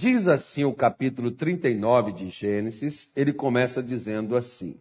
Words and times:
Diz 0.00 0.28
assim 0.28 0.62
o 0.62 0.72
capítulo 0.72 1.32
39 1.32 2.12
de 2.12 2.30
Gênesis, 2.30 3.10
ele 3.16 3.32
começa 3.32 3.82
dizendo 3.82 4.36
assim. 4.36 4.80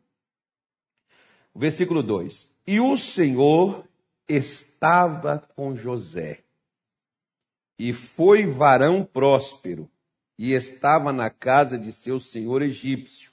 Versículo 1.55 2.03
2: 2.03 2.47
E 2.67 2.79
o 2.79 2.95
Senhor 2.95 3.83
estava 4.29 5.39
com 5.55 5.73
José, 5.73 6.41
e 7.79 7.91
foi 7.91 8.45
varão 8.45 9.03
próspero, 9.03 9.89
e 10.37 10.53
estava 10.53 11.11
na 11.11 11.31
casa 11.31 11.79
de 11.79 11.91
seu 11.91 12.19
senhor 12.19 12.61
egípcio. 12.61 13.31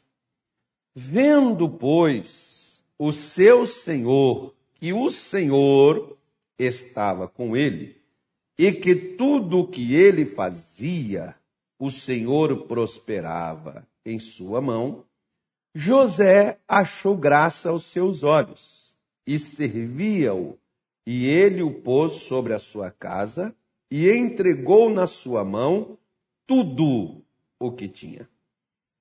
Vendo, 0.95 1.69
pois, 1.69 2.83
o 2.99 3.13
seu 3.13 3.67
senhor, 3.67 4.55
que 4.77 4.95
o 4.95 5.11
Senhor 5.11 6.17
estava 6.59 7.29
com 7.29 7.55
ele, 7.55 8.01
e 8.57 8.73
que 8.73 8.95
tudo 8.95 9.59
o 9.59 9.69
que 9.69 9.95
ele 9.95 10.25
fazia, 10.25 11.37
o 11.85 11.91
Senhor 11.91 12.65
prosperava 12.67 13.87
em 14.07 14.19
sua 14.19 14.59
mão, 14.59 15.05
José 15.75 16.59
achou 16.67 17.15
graça 17.15 17.69
aos 17.69 17.85
seus 17.85 18.23
olhos 18.23 18.97
e 19.27 19.39
servia-o, 19.39 20.59
e 21.07 21.27
ele 21.27 21.63
o 21.63 21.83
pôs 21.83 22.13
sobre 22.13 22.55
a 22.55 22.59
sua 22.59 22.91
casa 22.91 23.55
e 23.91 24.11
entregou 24.11 24.89
na 24.89 25.07
sua 25.07 25.45
mão 25.45 25.99
tudo 26.47 27.23
o 27.61 27.71
que 27.71 27.87
tinha. 27.87 28.27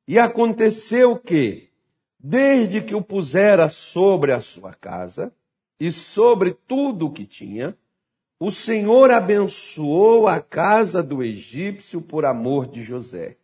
E 0.06 0.20
aconteceu 0.20 1.18
que, 1.18 1.70
desde 2.20 2.82
que 2.82 2.94
o 2.94 3.02
pusera 3.02 3.70
sobre 3.70 4.34
a 4.34 4.42
sua 4.42 4.74
casa 4.74 5.34
e 5.80 5.90
sobre 5.90 6.54
tudo 6.68 7.08
o 7.08 7.12
que 7.14 7.26
tinha, 7.26 7.78
o 8.40 8.52
Senhor 8.52 9.12
abençoou 9.12 10.28
a 10.28 10.42
casa 10.42 11.02
do 11.02 11.24
egípcio 11.24 12.02
por 12.02 12.26
amor 12.26 12.68
de 12.68 12.84
José. 12.84 13.38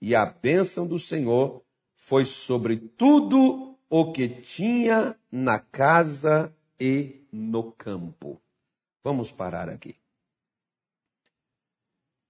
E 0.00 0.14
a 0.14 0.24
bênção 0.24 0.86
do 0.86 0.98
Senhor 0.98 1.62
foi 1.94 2.24
sobre 2.24 2.76
tudo 2.76 3.76
o 3.90 4.12
que 4.12 4.28
tinha 4.28 5.16
na 5.30 5.58
casa 5.58 6.54
e 6.80 7.22
no 7.32 7.72
campo. 7.72 8.40
Vamos 9.02 9.30
parar 9.32 9.68
aqui. 9.68 9.96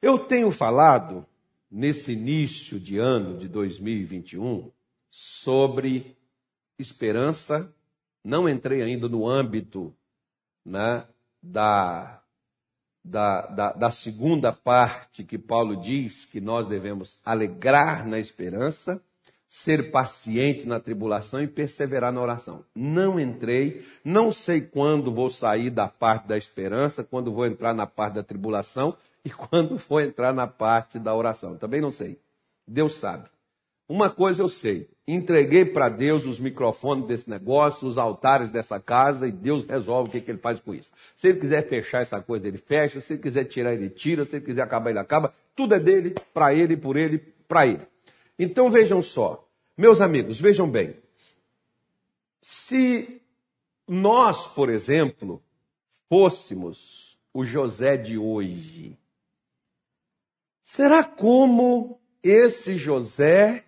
Eu 0.00 0.18
tenho 0.18 0.50
falado 0.50 1.26
nesse 1.70 2.12
início 2.12 2.78
de 2.78 2.98
ano 2.98 3.36
de 3.36 3.48
2021 3.48 4.70
sobre 5.10 6.16
esperança. 6.78 7.72
Não 8.24 8.48
entrei 8.48 8.82
ainda 8.82 9.08
no 9.08 9.26
âmbito 9.28 9.94
né, 10.64 11.06
da, 11.42 12.20
da, 13.04 13.46
da, 13.46 13.72
da 13.72 13.90
segunda 13.90 14.52
parte 14.52 15.24
que 15.24 15.38
Paulo 15.38 15.76
diz 15.76 16.24
que 16.24 16.40
nós 16.40 16.66
devemos 16.66 17.18
alegrar 17.24 18.06
na 18.06 18.18
esperança, 18.18 19.02
ser 19.48 19.90
paciente 19.90 20.66
na 20.66 20.78
tribulação 20.78 21.42
e 21.42 21.46
perseverar 21.46 22.12
na 22.12 22.20
oração. 22.20 22.64
Não 22.74 23.18
entrei, 23.18 23.84
não 24.04 24.30
sei 24.30 24.60
quando 24.60 25.12
vou 25.12 25.30
sair 25.30 25.70
da 25.70 25.88
parte 25.88 26.28
da 26.28 26.36
esperança, 26.36 27.02
quando 27.02 27.32
vou 27.32 27.46
entrar 27.46 27.72
na 27.74 27.86
parte 27.86 28.14
da 28.14 28.22
tribulação 28.22 28.94
e 29.24 29.30
quando 29.30 29.76
vou 29.76 30.00
entrar 30.00 30.34
na 30.34 30.46
parte 30.46 30.98
da 30.98 31.14
oração. 31.14 31.56
Também 31.56 31.80
não 31.80 31.90
sei. 31.90 32.20
Deus 32.66 32.94
sabe. 32.96 33.28
Uma 33.88 34.10
coisa 34.10 34.42
eu 34.42 34.48
sei: 34.48 34.88
entreguei 35.06 35.64
para 35.64 35.88
Deus 35.88 36.26
os 36.26 36.38
microfones 36.38 37.06
desse 37.06 37.30
negócio, 37.30 37.88
os 37.88 37.96
altares 37.96 38.50
dessa 38.50 38.78
casa, 38.78 39.26
e 39.26 39.32
Deus 39.32 39.64
resolve 39.64 40.10
o 40.10 40.12
que, 40.12 40.20
que, 40.20 40.30
ele 40.30 40.38
faz 40.38 40.60
com 40.60 40.74
isso. 40.74 40.92
Se 41.16 41.28
ele 41.28 41.40
quiser 41.40 41.66
fechar 41.66 42.02
essa 42.02 42.20
coisa, 42.20 42.46
ele 42.46 42.58
fecha. 42.58 43.00
Se 43.00 43.14
ele 43.14 43.22
quiser 43.22 43.44
tirar, 43.44 43.72
ele 43.72 43.88
tira. 43.88 44.26
Se 44.26 44.36
ele 44.36 44.44
quiser 44.44 44.62
acabar, 44.62 44.90
ele 44.90 44.98
acaba. 44.98 45.32
Tudo 45.56 45.74
é 45.74 45.80
dele, 45.80 46.14
para 46.34 46.54
ele, 46.54 46.76
por 46.76 46.96
ele, 46.98 47.18
para 47.48 47.66
ele. 47.66 47.80
Então 48.38 48.70
vejam 48.70 49.00
só, 49.00 49.48
meus 49.76 50.00
amigos, 50.00 50.38
vejam 50.38 50.70
bem. 50.70 50.94
Se 52.40 53.20
nós, 53.86 54.46
por 54.46 54.68
exemplo, 54.68 55.42
fôssemos 56.08 57.18
o 57.32 57.44
José 57.44 57.96
de 57.96 58.18
hoje, 58.18 58.96
será 60.62 61.02
como 61.02 61.98
esse 62.22 62.76
José 62.76 63.64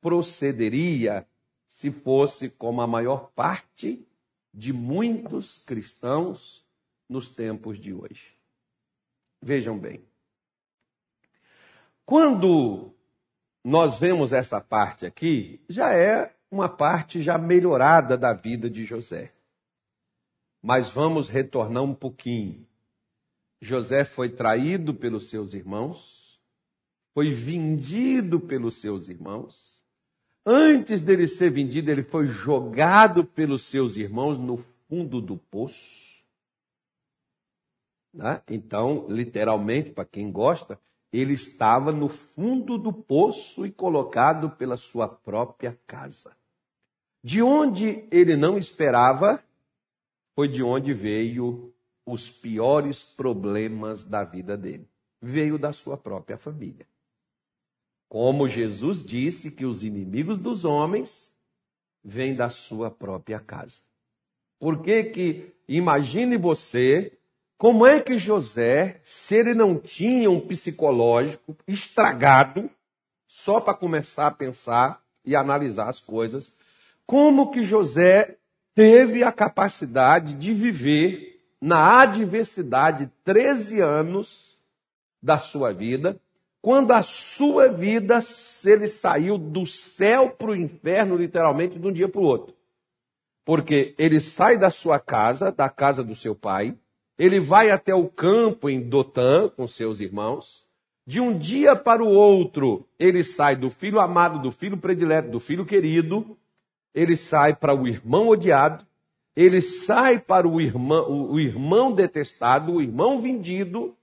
procederia 0.00 1.26
se 1.66 1.90
fosse 1.90 2.48
como 2.48 2.80
a 2.80 2.86
maior 2.86 3.30
parte 3.32 4.06
de 4.52 4.72
muitos 4.72 5.58
cristãos 5.58 6.66
nos 7.08 7.28
tempos 7.28 7.78
de 7.78 7.92
hoje. 7.92 8.36
Vejam 9.40 9.78
bem. 9.78 10.02
Quando 12.04 12.92
nós 13.62 13.98
vemos 13.98 14.32
essa 14.32 14.60
parte 14.60 15.04
aqui, 15.04 15.60
já 15.68 15.94
é 15.94 16.34
uma 16.50 16.68
parte 16.68 17.22
já 17.22 17.36
melhorada 17.36 18.16
da 18.16 18.32
vida 18.32 18.68
de 18.70 18.84
José. 18.84 19.32
Mas 20.62 20.90
vamos 20.90 21.28
retornar 21.28 21.82
um 21.82 21.94
pouquinho. 21.94 22.66
José 23.60 24.04
foi 24.04 24.30
traído 24.30 24.94
pelos 24.94 25.28
seus 25.28 25.52
irmãos, 25.52 26.40
foi 27.12 27.30
vendido 27.30 28.40
pelos 28.40 28.76
seus 28.76 29.08
irmãos, 29.08 29.77
Antes 30.50 31.02
dele 31.02 31.26
ser 31.28 31.50
vendido, 31.50 31.90
ele 31.90 32.02
foi 32.02 32.26
jogado 32.26 33.22
pelos 33.22 33.64
seus 33.64 33.98
irmãos 33.98 34.38
no 34.38 34.64
fundo 34.88 35.20
do 35.20 35.36
poço. 35.36 36.24
Né? 38.14 38.40
Então, 38.48 39.04
literalmente, 39.10 39.90
para 39.90 40.06
quem 40.06 40.32
gosta, 40.32 40.80
ele 41.12 41.34
estava 41.34 41.92
no 41.92 42.08
fundo 42.08 42.78
do 42.78 42.90
poço 42.90 43.66
e 43.66 43.70
colocado 43.70 44.48
pela 44.48 44.78
sua 44.78 45.06
própria 45.06 45.78
casa. 45.86 46.34
De 47.22 47.42
onde 47.42 48.08
ele 48.10 48.34
não 48.34 48.56
esperava, 48.56 49.44
foi 50.34 50.48
de 50.48 50.62
onde 50.62 50.94
veio 50.94 51.74
os 52.06 52.30
piores 52.30 53.04
problemas 53.04 54.02
da 54.02 54.24
vida 54.24 54.56
dele. 54.56 54.88
Veio 55.20 55.58
da 55.58 55.74
sua 55.74 55.98
própria 55.98 56.38
família. 56.38 56.86
Como 58.08 58.48
Jesus 58.48 59.04
disse 59.04 59.50
que 59.50 59.66
os 59.66 59.82
inimigos 59.82 60.38
dos 60.38 60.64
homens 60.64 61.32
vêm 62.02 62.34
da 62.34 62.48
sua 62.48 62.90
própria 62.90 63.38
casa. 63.38 63.80
Por 64.58 64.82
que 64.82 65.04
que, 65.04 65.54
imagine 65.68 66.36
você, 66.36 67.18
como 67.58 67.86
é 67.86 68.00
que 68.00 68.18
José, 68.18 69.00
se 69.02 69.36
ele 69.36 69.52
não 69.52 69.78
tinha 69.78 70.30
um 70.30 70.40
psicológico 70.40 71.56
estragado, 71.66 72.70
só 73.26 73.60
para 73.60 73.74
começar 73.74 74.28
a 74.28 74.32
pensar 74.32 75.02
e 75.24 75.36
analisar 75.36 75.88
as 75.88 76.00
coisas, 76.00 76.52
como 77.06 77.50
que 77.50 77.62
José 77.62 78.38
teve 78.74 79.22
a 79.22 79.32
capacidade 79.32 80.34
de 80.34 80.54
viver 80.54 81.44
na 81.60 82.00
adversidade 82.00 83.10
13 83.24 83.80
anos 83.80 84.56
da 85.22 85.36
sua 85.36 85.72
vida, 85.72 86.18
quando 86.68 86.90
a 86.90 87.00
sua 87.00 87.68
vida, 87.68 88.18
ele 88.62 88.88
saiu 88.88 89.38
do 89.38 89.64
céu 89.64 90.28
para 90.28 90.50
o 90.50 90.54
inferno, 90.54 91.16
literalmente, 91.16 91.78
de 91.78 91.86
um 91.86 91.90
dia 91.90 92.10
para 92.10 92.20
o 92.20 92.24
outro. 92.24 92.54
Porque 93.42 93.94
ele 93.96 94.20
sai 94.20 94.58
da 94.58 94.68
sua 94.68 95.00
casa, 95.00 95.50
da 95.50 95.70
casa 95.70 96.04
do 96.04 96.14
seu 96.14 96.34
pai, 96.34 96.76
ele 97.18 97.40
vai 97.40 97.70
até 97.70 97.94
o 97.94 98.06
campo 98.06 98.68
em 98.68 98.86
Dotã 98.86 99.48
com 99.48 99.66
seus 99.66 99.98
irmãos. 99.98 100.62
De 101.06 101.18
um 101.18 101.38
dia 101.38 101.74
para 101.74 102.04
o 102.04 102.12
outro, 102.12 102.86
ele 102.98 103.24
sai 103.24 103.56
do 103.56 103.70
filho 103.70 103.98
amado, 103.98 104.38
do 104.38 104.50
filho 104.50 104.76
predileto, 104.76 105.30
do 105.30 105.40
filho 105.40 105.64
querido, 105.64 106.36
ele 106.94 107.16
sai 107.16 107.56
para 107.56 107.74
o 107.74 107.88
irmão 107.88 108.28
odiado, 108.28 108.86
ele 109.34 109.62
sai 109.62 110.18
para 110.18 110.46
o 110.46 110.60
irmão, 110.60 111.30
o 111.30 111.40
irmão 111.40 111.90
detestado, 111.90 112.74
o 112.74 112.82
irmão 112.82 113.16
vendido, 113.16 113.96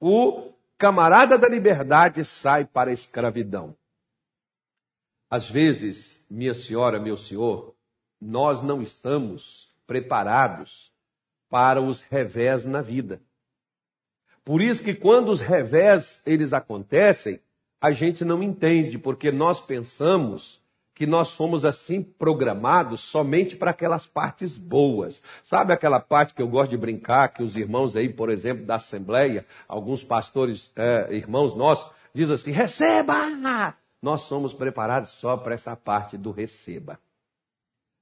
o 0.00 0.50
camarada 0.80 1.36
da 1.36 1.46
liberdade 1.46 2.24
sai 2.24 2.64
para 2.64 2.88
a 2.88 2.94
escravidão. 2.94 3.76
Às 5.28 5.48
vezes, 5.48 6.24
minha 6.28 6.54
senhora, 6.54 6.98
meu 6.98 7.18
senhor, 7.18 7.74
nós 8.18 8.62
não 8.62 8.80
estamos 8.80 9.70
preparados 9.86 10.90
para 11.50 11.82
os 11.82 12.00
revés 12.00 12.64
na 12.64 12.80
vida. 12.80 13.20
Por 14.42 14.62
isso 14.62 14.82
que 14.82 14.94
quando 14.94 15.28
os 15.28 15.42
revés 15.42 16.22
eles 16.24 16.54
acontecem, 16.54 17.38
a 17.78 17.92
gente 17.92 18.24
não 18.24 18.42
entende, 18.42 18.98
porque 18.98 19.30
nós 19.30 19.60
pensamos 19.60 20.62
que 21.00 21.06
nós 21.06 21.32
fomos 21.32 21.64
assim 21.64 22.02
programados 22.02 23.00
somente 23.00 23.56
para 23.56 23.70
aquelas 23.70 24.04
partes 24.04 24.58
boas. 24.58 25.22
Sabe 25.42 25.72
aquela 25.72 25.98
parte 25.98 26.34
que 26.34 26.42
eu 26.42 26.46
gosto 26.46 26.72
de 26.72 26.76
brincar, 26.76 27.32
que 27.32 27.42
os 27.42 27.56
irmãos 27.56 27.96
aí, 27.96 28.12
por 28.12 28.28
exemplo, 28.28 28.66
da 28.66 28.74
Assembleia, 28.74 29.46
alguns 29.66 30.04
pastores, 30.04 30.70
é, 30.76 31.08
irmãos 31.16 31.54
nossos, 31.54 31.90
dizem 32.12 32.34
assim: 32.34 32.50
receba! 32.50 33.74
Nós 34.02 34.20
somos 34.24 34.52
preparados 34.52 35.08
só 35.12 35.38
para 35.38 35.54
essa 35.54 35.74
parte 35.74 36.18
do 36.18 36.32
receba. 36.32 37.00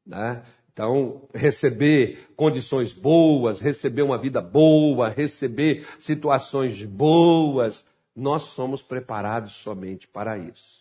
Né? 0.04 0.42
Então, 0.72 1.28
receber 1.32 2.26
condições 2.34 2.92
boas, 2.92 3.60
receber 3.60 4.02
uma 4.02 4.18
vida 4.18 4.40
boa, 4.40 5.08
receber 5.08 5.86
situações 6.00 6.82
boas, 6.82 7.86
nós 8.16 8.42
somos 8.42 8.82
preparados 8.82 9.52
somente 9.52 10.08
para 10.08 10.36
isso. 10.36 10.77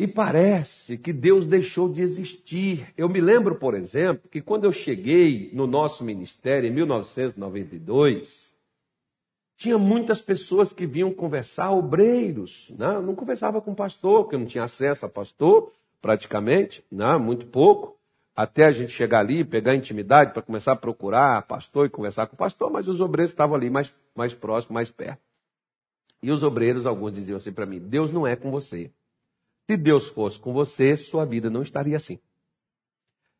E 0.00 0.06
parece 0.06 0.96
que 0.96 1.12
Deus 1.12 1.44
deixou 1.44 1.86
de 1.86 2.00
existir. 2.00 2.90
Eu 2.96 3.06
me 3.06 3.20
lembro, 3.20 3.56
por 3.56 3.74
exemplo, 3.74 4.30
que 4.30 4.40
quando 4.40 4.64
eu 4.64 4.72
cheguei 4.72 5.50
no 5.52 5.66
nosso 5.66 6.02
ministério 6.02 6.66
em 6.66 6.72
1992, 6.72 8.50
tinha 9.58 9.76
muitas 9.76 10.22
pessoas 10.22 10.72
que 10.72 10.86
vinham 10.86 11.12
conversar, 11.12 11.72
obreiros. 11.72 12.72
Né? 12.78 12.98
Não 12.98 13.14
conversava 13.14 13.60
com 13.60 13.74
pastor, 13.74 14.22
porque 14.22 14.36
eu 14.36 14.40
não 14.40 14.46
tinha 14.46 14.64
acesso 14.64 15.04
a 15.04 15.08
pastor, 15.10 15.70
praticamente, 16.00 16.82
né? 16.90 17.18
muito 17.18 17.44
pouco. 17.44 17.94
Até 18.34 18.64
a 18.64 18.70
gente 18.70 18.92
chegar 18.92 19.18
ali, 19.18 19.44
pegar 19.44 19.74
intimidade 19.74 20.32
para 20.32 20.40
começar 20.40 20.72
a 20.72 20.76
procurar 20.76 21.42
pastor 21.42 21.84
e 21.84 21.90
conversar 21.90 22.26
com 22.26 22.36
pastor, 22.38 22.70
mas 22.70 22.88
os 22.88 23.02
obreiros 23.02 23.34
estavam 23.34 23.54
ali 23.54 23.68
mais, 23.68 23.94
mais 24.16 24.32
próximos, 24.32 24.72
mais 24.72 24.90
perto. 24.90 25.20
E 26.22 26.30
os 26.30 26.42
obreiros, 26.42 26.86
alguns 26.86 27.12
diziam 27.12 27.36
assim 27.36 27.52
para 27.52 27.66
mim: 27.66 27.78
Deus 27.78 28.10
não 28.10 28.26
é 28.26 28.34
com 28.34 28.50
você. 28.50 28.90
Se 29.70 29.76
Deus 29.76 30.08
fosse 30.08 30.36
com 30.36 30.52
você, 30.52 30.96
sua 30.96 31.24
vida 31.24 31.48
não 31.48 31.62
estaria 31.62 31.96
assim. 31.96 32.18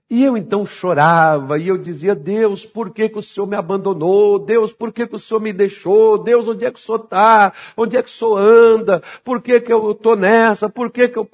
E 0.09 0.23
eu 0.23 0.37
então 0.37 0.65
chorava 0.65 1.59
e 1.59 1.67
eu 1.67 1.77
dizia: 1.77 2.15
Deus, 2.15 2.65
por 2.65 2.91
que, 2.91 3.09
que 3.09 3.19
o 3.19 3.23
Senhor 3.23 3.49
me 3.49 3.57
abandonou? 3.57 4.39
Deus, 4.39 4.73
por 4.73 4.93
que, 4.93 5.09
que 5.09 5.17
o 5.17 5.19
Senhor 5.19 5.41
me 5.41 5.53
deixou? 5.53 6.17
Deus, 6.23 6.47
onde 6.47 6.65
é 6.65 6.71
que 6.71 6.79
o 6.79 6.81
Senhor 6.81 7.01
está? 7.03 7.53
Onde 7.77 7.97
é 7.97 8.03
que 8.05 8.09
o 8.09 8.13
Senhor 8.13 8.39
anda? 8.39 9.03
Por 9.25 9.43
que, 9.43 9.61
que 9.61 9.73
eu 9.73 9.91
estou 9.91 10.15
nessa? 10.15 10.71
Por 10.71 10.93
que, 10.93 11.09
que 11.09 11.19
eu 11.19 11.29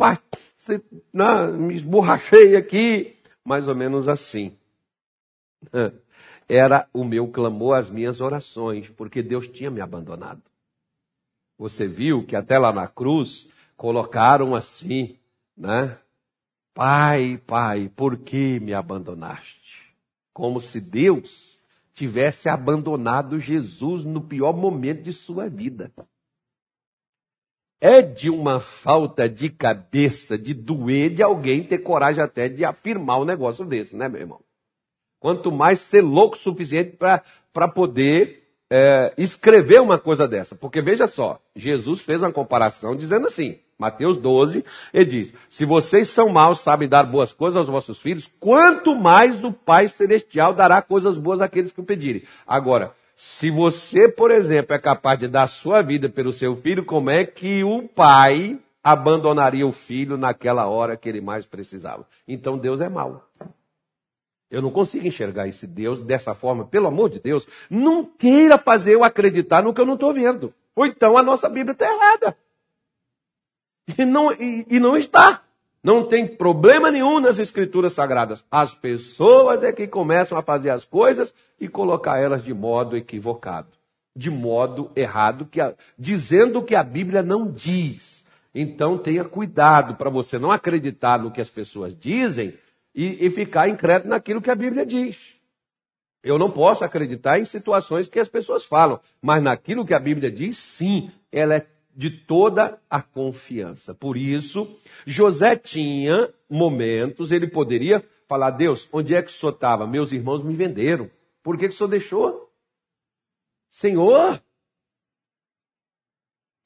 não, 1.13 1.53
né, 1.53 1.59
me 1.59 1.75
esborrachei 1.75 2.57
aqui? 2.57 3.17
Mais 3.45 3.69
ou 3.69 3.75
menos 3.75 4.09
assim. 4.09 4.57
Era 6.49 6.89
o 6.91 7.05
meu 7.05 7.29
clamor, 7.29 7.77
as 7.77 7.91
minhas 7.91 8.23
orações, 8.23 8.89
porque 8.89 9.23
Deus 9.23 9.47
tinha 9.47 9.71
me 9.71 9.83
abandonado. 9.83 10.41
Você 11.59 11.87
viu 11.87 12.25
que 12.25 12.35
até 12.35 12.59
lá 12.59 12.73
na 12.73 12.89
cruz 12.89 13.55
colocaram 13.77 14.55
assim, 14.55 15.19
né? 15.57 15.99
Pai, 16.75 17.41
pai, 17.47 17.91
por 17.95 18.19
que 18.19 18.61
me 18.61 18.75
abandonaste? 18.75 19.95
Como 20.33 20.61
se 20.61 20.81
Deus 20.81 21.59
tivesse 21.95 22.49
abandonado 22.49 23.41
Jesus 23.41 24.05
no 24.05 24.21
pior 24.21 24.53
momento 24.53 25.03
de 25.03 25.13
sua 25.13 25.49
vida. 25.49 25.91
É 27.81 28.03
de 28.03 28.29
uma 28.29 28.61
falta 28.61 29.29
de 29.29 29.49
cabeça, 29.49 30.37
de 30.37 30.53
doer 30.53 31.11
de 31.11 31.23
alguém 31.23 31.63
ter 31.63 31.79
coragem 31.79 32.23
até 32.23 32.49
de 32.49 32.65
afirmar 32.65 33.21
um 33.21 33.25
negócio 33.25 33.65
desse, 33.65 33.97
né, 33.97 34.09
meu 34.09 34.21
irmão? 34.21 34.41
Quanto 35.19 35.51
mais 35.51 35.81
ser 35.81 36.03
louco 36.03 36.37
o 36.37 36.39
suficiente 36.39 36.97
para 36.97 37.69
poder 37.69 38.47
é, 38.71 39.15
escrever 39.17 39.81
uma 39.81 39.99
coisa 39.99 40.29
dessa. 40.29 40.55
Porque 40.55 40.83
veja 40.83 41.07
só, 41.07 41.41
Jesus 41.55 42.01
fez 42.01 42.23
uma 42.23 42.33
comparação 42.33 42.95
dizendo 42.95 43.27
assim, 43.27 43.59
Mateus 43.79 44.17
12, 44.17 44.65
ele 44.93 45.05
diz: 45.05 45.35
Se 45.49 45.65
vocês 45.65 46.09
são 46.09 46.29
maus, 46.29 46.61
sabem 46.61 46.89
dar 46.89 47.05
boas 47.05 47.33
coisas 47.33 47.57
aos 47.57 47.69
vossos 47.69 48.01
filhos, 48.01 48.31
quanto 48.41 48.95
mais 48.97 49.45
o 49.45 49.53
Pai 49.53 49.89
Celestial 49.89 50.55
dará 50.55 50.81
coisas 50.81 51.19
boas 51.19 51.41
àqueles 51.41 51.73
que 51.73 51.81
o 51.81 51.85
pedirem. 51.85 52.23
Agora, 52.47 52.95
se 53.15 53.51
você, 53.51 54.09
por 54.09 54.31
exemplo, 54.31 54.75
é 54.75 54.79
capaz 54.79 55.19
de 55.19 55.29
dar 55.29 55.47
sua 55.47 55.83
vida 55.83 56.09
pelo 56.09 56.33
seu 56.33 56.57
filho, 56.57 56.85
como 56.85 57.11
é 57.11 57.25
que 57.25 57.65
o 57.65 57.89
pai 57.89 58.59
abandonaria 58.85 59.67
o 59.67 59.73
filho 59.73 60.17
naquela 60.17 60.67
hora 60.67 60.97
que 60.97 61.09
ele 61.09 61.21
mais 61.21 61.45
precisava? 61.47 62.07
Então 62.27 62.59
Deus 62.59 62.81
é 62.81 62.89
mau. 62.89 63.25
Eu 64.51 64.63
não 64.63 64.71
consigo 64.71 65.07
enxergar 65.07 65.49
esse 65.49 65.67
Deus 65.67 65.99
dessa 65.99 66.35
forma. 66.35 66.65
Pelo 66.65 66.87
amor 66.87 67.11
de 67.11 67.19
Deus, 67.19 67.49
não 67.69 68.05
queira 68.05 68.57
fazer 68.57 68.95
eu 68.95 69.03
acreditar 69.03 69.63
no 69.63 69.75
que 69.75 69.81
eu 69.81 69.87
não 69.87 69.95
estou 69.95 70.13
vendo. 70.13 70.55
Ou 70.75 70.87
então 70.87 71.17
a 71.19 71.23
nossa 71.23 71.49
Bíblia 71.49 71.73
está 71.73 71.91
errada. 71.91 72.37
E 73.97 74.05
não, 74.05 74.33
e, 74.33 74.67
e 74.69 74.81
não 74.81 74.97
está. 74.97 75.43
Não 75.83 76.05
tem 76.09 76.27
problema 76.27 76.91
nenhum 76.91 77.21
nas 77.21 77.39
escrituras 77.39 77.93
sagradas. 77.93 78.45
As 78.51 78.75
pessoas 78.75 79.63
é 79.63 79.73
que 79.73 79.87
começam 79.87 80.37
a 80.37 80.43
fazer 80.43 80.71
as 80.71 80.85
coisas 80.85 81.33
e 81.61 81.69
colocar 81.69 82.19
elas 82.19 82.43
de 82.43 82.53
modo 82.53 82.97
equivocado, 82.97 83.69
de 84.15 84.29
modo 84.29 84.91
errado, 84.97 85.47
que 85.47 85.61
a, 85.61 85.75
dizendo 85.97 86.63
que 86.65 86.75
a 86.75 86.83
Bíblia 86.83 87.23
não 87.23 87.49
diz. 87.49 88.27
Então 88.53 88.99
tenha 88.99 89.25
cuidado 89.25 89.95
para 89.95 90.11
você 90.11 90.39
não 90.39 90.51
acreditar 90.51 91.21
no 91.21 91.31
que 91.31 91.41
as 91.41 91.51
pessoas 91.51 91.97
dizem 91.97 92.55
e, 92.93 93.27
e 93.27 93.31
ficar 93.31 93.69
incrédulo 93.69 94.11
naquilo 94.11 94.43
que 94.43 94.51
a 94.51 94.57
Bíblia 94.57 94.85
diz. 94.85 95.37
Eu 96.21 96.37
não 96.37 96.51
posso 96.51 96.85
acreditar 96.85 97.39
em 97.39 97.45
situações 97.45 98.09
que 98.09 98.19
as 98.19 98.29
pessoas 98.29 98.65
falam, 98.65 98.99
mas 99.23 99.41
naquilo 99.41 99.87
que 99.87 99.95
a 99.95 100.01
Bíblia 100.01 100.33
diz, 100.33 100.57
sim, 100.57 101.13
ela 101.31 101.55
é 101.55 101.67
de 101.97 102.11
toda 102.11 102.79
a 102.91 103.01
confiança. 103.01 103.95
Por 103.95 104.19
isso, 104.19 104.79
José 105.07 105.57
tinha 105.57 106.33
momentos, 106.49 107.33
ele 107.33 107.49
poderia 107.49 108.05
falar: 108.29 108.51
Deus, 108.51 108.87
onde 108.93 109.15
é 109.15 109.23
que 109.23 109.31
o 109.31 109.33
senhor 109.33 109.53
estava? 109.53 109.87
Meus 109.87 110.13
irmãos 110.13 110.43
me 110.43 110.55
venderam. 110.55 111.11
Por 111.43 111.57
que, 111.57 111.69
que 111.69 111.75
o 111.75 111.77
senhor 111.77 111.89
deixou? 111.89 112.53
Senhor, 113.71 114.43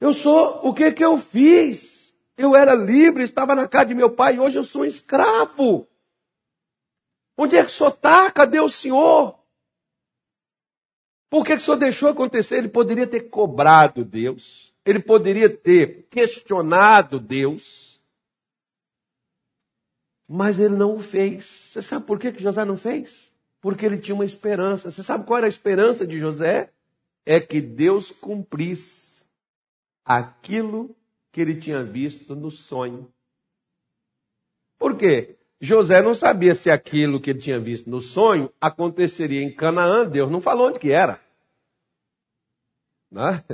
eu 0.01 0.13
sou, 0.13 0.67
o 0.67 0.75
que 0.75 0.91
que 0.93 1.05
eu 1.05 1.17
fiz? 1.17 2.13
Eu 2.37 2.57
era 2.57 2.75
livre, 2.75 3.23
estava 3.23 3.55
na 3.55 3.69
casa 3.69 3.87
de 3.87 3.95
meu 3.95 4.11
pai, 4.11 4.39
hoje 4.39 4.59
eu 4.59 4.65
sou 4.65 4.83
um 4.83 4.87
escravo. 4.87 5.87
Onde 7.37 7.57
é 7.57 7.63
que 7.63 7.71
o 7.71 7.73
senhor 7.73 7.91
está? 7.91 8.31
Cadê 8.31 8.59
o 8.59 8.69
senhor? 8.69 9.39
Por 11.29 11.45
que, 11.45 11.53
que 11.53 11.59
o 11.59 11.65
senhor 11.65 11.77
deixou 11.77 12.09
acontecer? 12.09 12.57
Ele 12.57 12.69
poderia 12.69 13.07
ter 13.07 13.29
cobrado 13.29 14.05
Deus. 14.05 14.70
Ele 14.85 15.01
poderia 15.01 15.49
ter 15.49 16.07
questionado 16.11 17.21
Deus. 17.21 18.01
Mas 20.27 20.59
ele 20.59 20.77
não 20.77 20.95
o 20.95 21.01
fez. 21.01 21.45
Você 21.45 21.83
sabe 21.83 22.07
por 22.07 22.19
que, 22.19 22.33
que 22.33 22.43
José 22.43 22.65
não 22.65 22.77
fez? 22.77 23.33
Porque 23.61 23.85
ele 23.85 23.99
tinha 23.99 24.15
uma 24.15 24.25
esperança. 24.25 24.91
Você 24.91 25.03
sabe 25.03 25.27
qual 25.27 25.39
era 25.39 25.47
a 25.47 25.49
esperança 25.49 26.07
de 26.07 26.19
José? 26.19 26.71
É 27.27 27.41
que 27.41 27.61
Deus 27.61 28.11
cumprisse 28.11 29.27
aquilo 30.05 30.97
que 31.31 31.41
ele 31.41 31.57
tinha 31.57 31.85
visto 31.85 32.35
no 32.35 32.51
sonho. 32.51 33.13
Por 34.79 34.97
quê? 34.97 35.37
José 35.61 36.01
não 36.01 36.15
sabia 36.15 36.55
se 36.55 36.71
aquilo 36.71 37.21
que 37.21 37.31
ele 37.31 37.39
tinha 37.39 37.61
visto 37.61 37.91
no 37.91 38.01
sonho 38.01 38.51
aconteceria 38.59 39.43
em 39.43 39.55
Canaã. 39.55 40.09
Deus 40.09 40.31
não 40.31 40.41
falou 40.41 40.69
onde 40.69 40.79
que 40.79 40.91
era. 40.91 41.21
Né? 43.11 43.45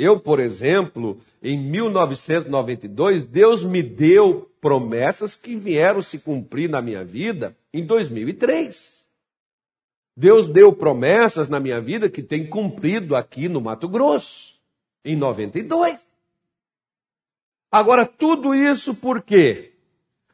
Eu, 0.00 0.20
por 0.20 0.38
exemplo, 0.38 1.18
em 1.42 1.58
1992, 1.58 3.24
Deus 3.24 3.64
me 3.64 3.82
deu 3.82 4.48
promessas 4.60 5.34
que 5.34 5.56
vieram 5.56 6.00
se 6.00 6.20
cumprir 6.20 6.70
na 6.70 6.80
minha 6.80 7.04
vida 7.04 7.56
em 7.74 7.84
2003. 7.84 9.04
Deus 10.16 10.46
deu 10.46 10.72
promessas 10.72 11.48
na 11.48 11.58
minha 11.58 11.80
vida 11.80 12.08
que 12.08 12.22
tem 12.22 12.46
cumprido 12.46 13.16
aqui 13.16 13.48
no 13.48 13.60
Mato 13.60 13.88
Grosso, 13.88 14.54
em 15.04 15.16
92. 15.16 16.08
Agora, 17.68 18.06
tudo 18.06 18.54
isso 18.54 18.94
por 18.94 19.20
quê? 19.20 19.72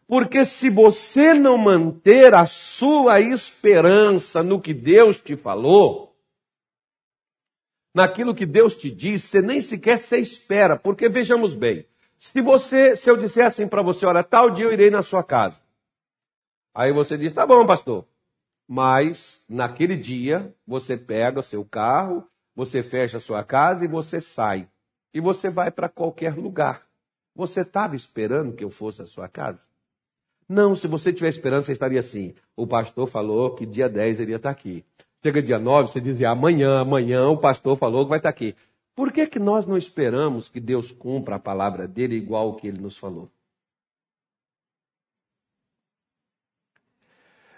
Porque 0.07 0.45
se 0.45 0.69
você 0.69 1.33
não 1.33 1.57
manter 1.57 2.35
a 2.35 2.45
sua 2.45 3.19
esperança 3.19 4.43
no 4.43 4.61
que 4.61 4.75
Deus 4.75 5.17
te 5.17 5.35
falou, 5.37 6.14
naquilo 7.95 8.35
que 8.35 8.45
Deus 8.45 8.75
te 8.75 8.91
diz, 8.91 9.23
você 9.23 9.41
nem 9.41 9.61
sequer 9.61 9.99
se 9.99 10.19
espera, 10.19 10.77
porque 10.77 11.09
vejamos 11.09 11.55
bem, 11.55 11.87
se 12.19 12.41
você, 12.41 12.97
se 12.97 13.11
eu 13.11 13.17
disser 13.17 13.47
assim 13.47 13.69
para 13.69 13.83
você, 13.83 14.05
olha, 14.05 14.25
tal 14.25 14.51
dia 14.51 14.65
eu 14.65 14.73
irei 14.73 14.91
na 14.91 15.03
sua 15.03 15.23
casa. 15.23 15.61
Aí 16.75 16.93
você 16.93 17.17
diz, 17.17 17.33
tá 17.33 17.47
bom, 17.47 17.65
pastor. 17.67 18.05
Mas 18.67 19.45
naquele 19.49 19.97
dia 19.97 20.53
você 20.67 20.97
pega 20.97 21.39
o 21.39 21.43
seu 21.43 21.65
carro, 21.65 22.27
você 22.57 22.83
fecha 22.83 23.19
a 23.19 23.21
sua 23.21 23.45
casa 23.45 23.85
e 23.85 23.89
você 23.89 24.21
sai. 24.21 24.69
E 25.13 25.21
você 25.21 25.51
vai 25.51 25.71
para 25.71 25.89
qualquer 25.89 26.35
lugar. 26.35 26.87
Você 27.37 27.61
estava 27.61 27.95
esperando 27.95 28.55
que 28.55 28.65
eu 28.65 28.71
fosse 28.71 29.03
à 29.03 29.07
sua 29.07 29.29
casa? 29.29 29.61
Não, 30.49 30.75
se 30.75 30.87
você 30.87 31.13
tiver 31.13 31.29
esperança, 31.29 31.67
você 31.67 31.73
estaria 31.73 32.01
assim. 32.01 32.35
O 32.57 32.67
pastor 32.67 33.07
falou 33.07 33.55
que 33.55 33.67
dia 33.67 33.89
10 33.89 34.21
ele 34.21 34.31
ia 34.33 34.37
estar 34.37 34.51
aqui. 34.51 34.85
Chega 35.25 35.43
dia 35.43 35.59
9, 35.59 35.91
você 35.91 36.03
dizia 36.03 36.29
amanhã, 36.29 36.81
amanhã 36.81 37.29
o 37.29 37.39
pastor 37.39 37.79
falou 37.79 38.05
que 38.05 38.11
vai 38.11 38.19
estar 38.19 38.29
aqui. 38.29 38.55
Por 38.95 39.11
que, 39.11 39.27
que 39.27 39.39
nós 39.39 39.65
não 39.65 39.75
esperamos 39.75 40.51
que 40.51 40.61
Deus 40.61 40.93
cumpra 40.93 41.37
a 41.37 41.41
palavra 41.41 41.89
dele 41.89 42.15
igual 42.15 42.51
o 42.51 42.57
que 42.57 42.67
ele 42.67 42.79
nos 42.79 42.99
falou? 42.99 43.33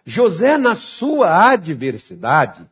José, 0.05 0.57
na 0.57 0.77
sua 0.77 1.51
adversidade, 1.51 2.71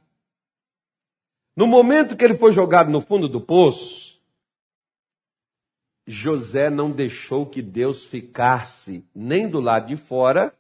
no 1.56 1.66
momento 1.66 2.16
que 2.16 2.22
ele 2.22 2.38
foi 2.38 2.52
jogado 2.52 2.88
no 2.88 3.00
fundo 3.00 3.28
do 3.28 3.40
poço, 3.40 4.22
José 6.06 6.70
não 6.70 6.92
deixou 6.92 7.44
que 7.44 7.60
Deus 7.60 8.04
ficasse 8.04 9.04
nem 9.12 9.48
do 9.48 9.58
lado 9.58 9.88
de 9.88 9.96
fora, 9.96 10.56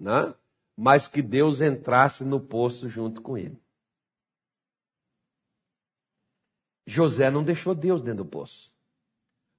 né? 0.00 0.34
mas 0.76 1.06
que 1.06 1.22
Deus 1.22 1.60
entrasse 1.60 2.24
no 2.24 2.40
poço 2.40 2.88
junto 2.88 3.22
com 3.22 3.38
ele. 3.38 3.56
José 6.88 7.30
não 7.30 7.42
deixou 7.42 7.74
Deus 7.74 8.00
dentro 8.00 8.24
do 8.24 8.30
poço. 8.30 8.72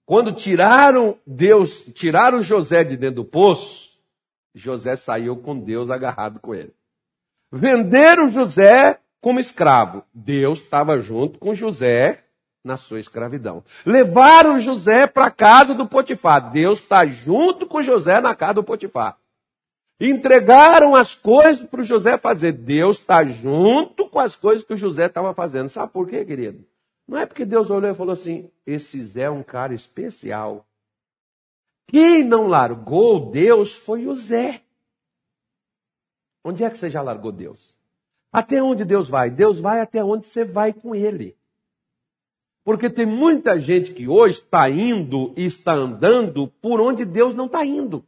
Quando 0.03 0.33
tiraram 0.33 1.15
Deus, 1.27 1.83
tiraram 1.93 2.41
José 2.41 2.83
de 2.83 2.97
dentro 2.97 3.17
do 3.17 3.25
poço, 3.25 3.99
José 4.55 4.95
saiu 4.95 5.37
com 5.37 5.59
Deus 5.59 5.91
agarrado 5.91 6.39
com 6.39 6.55
ele. 6.55 6.73
Venderam 7.51 8.27
José 8.27 8.99
como 9.21 9.39
escravo. 9.39 10.03
Deus 10.11 10.59
estava 10.59 10.99
junto 10.99 11.37
com 11.37 11.53
José 11.53 12.23
na 12.63 12.77
sua 12.77 12.99
escravidão. 12.99 13.63
Levaram 13.85 14.59
José 14.59 15.05
para 15.05 15.25
a 15.25 15.31
casa 15.31 15.75
do 15.75 15.87
Potifar. 15.87 16.49
Deus 16.49 16.79
está 16.79 17.05
junto 17.05 17.67
com 17.67 17.79
José 17.79 18.19
na 18.19 18.33
casa 18.33 18.55
do 18.55 18.63
Potifar. 18.63 19.19
Entregaram 20.01 20.95
as 20.95 21.13
coisas 21.13 21.63
para 21.63 21.81
o 21.81 21.83
José 21.83 22.17
fazer. 22.17 22.53
Deus 22.53 22.97
está 22.97 23.23
junto 23.23 24.09
com 24.09 24.19
as 24.19 24.35
coisas 24.35 24.65
que 24.65 24.73
o 24.73 24.77
José 24.77 25.05
estava 25.05 25.31
fazendo. 25.31 25.69
Sabe 25.69 25.93
por 25.93 26.09
quê, 26.09 26.25
querido? 26.25 26.65
Não 27.09 27.17
é 27.17 27.25
porque 27.25 27.43
Deus 27.43 27.71
olhou 27.71 27.89
e 27.89 27.95
falou 27.95 28.13
assim: 28.13 28.51
esse 28.67 29.03
Zé 29.03 29.23
é 29.23 29.29
um 29.31 29.41
cara 29.41 29.73
especial. 29.73 30.67
Quem 31.87 32.23
não 32.23 32.45
largou 32.45 33.31
Deus 33.31 33.73
foi 33.73 34.05
o 34.05 34.13
Zé. 34.13 34.61
Onde 36.43 36.63
é 36.63 36.69
que 36.69 36.77
você 36.77 36.87
já 36.87 37.01
largou 37.01 37.31
Deus? 37.31 37.75
Até 38.31 38.61
onde 38.61 38.85
Deus 38.85 39.09
vai? 39.09 39.31
Deus 39.31 39.59
vai 39.59 39.81
até 39.81 40.03
onde 40.03 40.27
você 40.27 40.43
vai 40.43 40.71
com 40.71 40.93
Ele. 40.93 41.35
Porque 42.63 42.91
tem 42.91 43.07
muita 43.07 43.59
gente 43.59 43.91
que 43.91 44.07
hoje 44.07 44.41
está 44.41 44.69
indo 44.69 45.33
e 45.35 45.45
está 45.45 45.73
andando 45.73 46.47
por 46.61 46.79
onde 46.79 47.05
Deus 47.05 47.33
não 47.33 47.47
está 47.47 47.65
indo. 47.65 48.05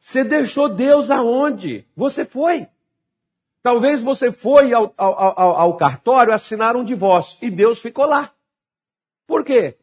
Você 0.00 0.24
deixou 0.24 0.66
Deus 0.66 1.10
aonde? 1.10 1.86
Você 1.94 2.24
foi. 2.24 2.66
Talvez 3.62 4.02
você 4.02 4.32
foi 4.32 4.72
ao, 4.72 4.92
ao, 4.96 5.40
ao, 5.40 5.56
ao 5.56 5.76
cartório 5.76 6.32
assinar 6.32 6.76
um 6.76 6.84
divórcio 6.84 7.38
e 7.40 7.50
Deus 7.50 7.80
ficou 7.80 8.06
lá. 8.06 8.32
Por 9.26 9.44
quê? 9.44 9.78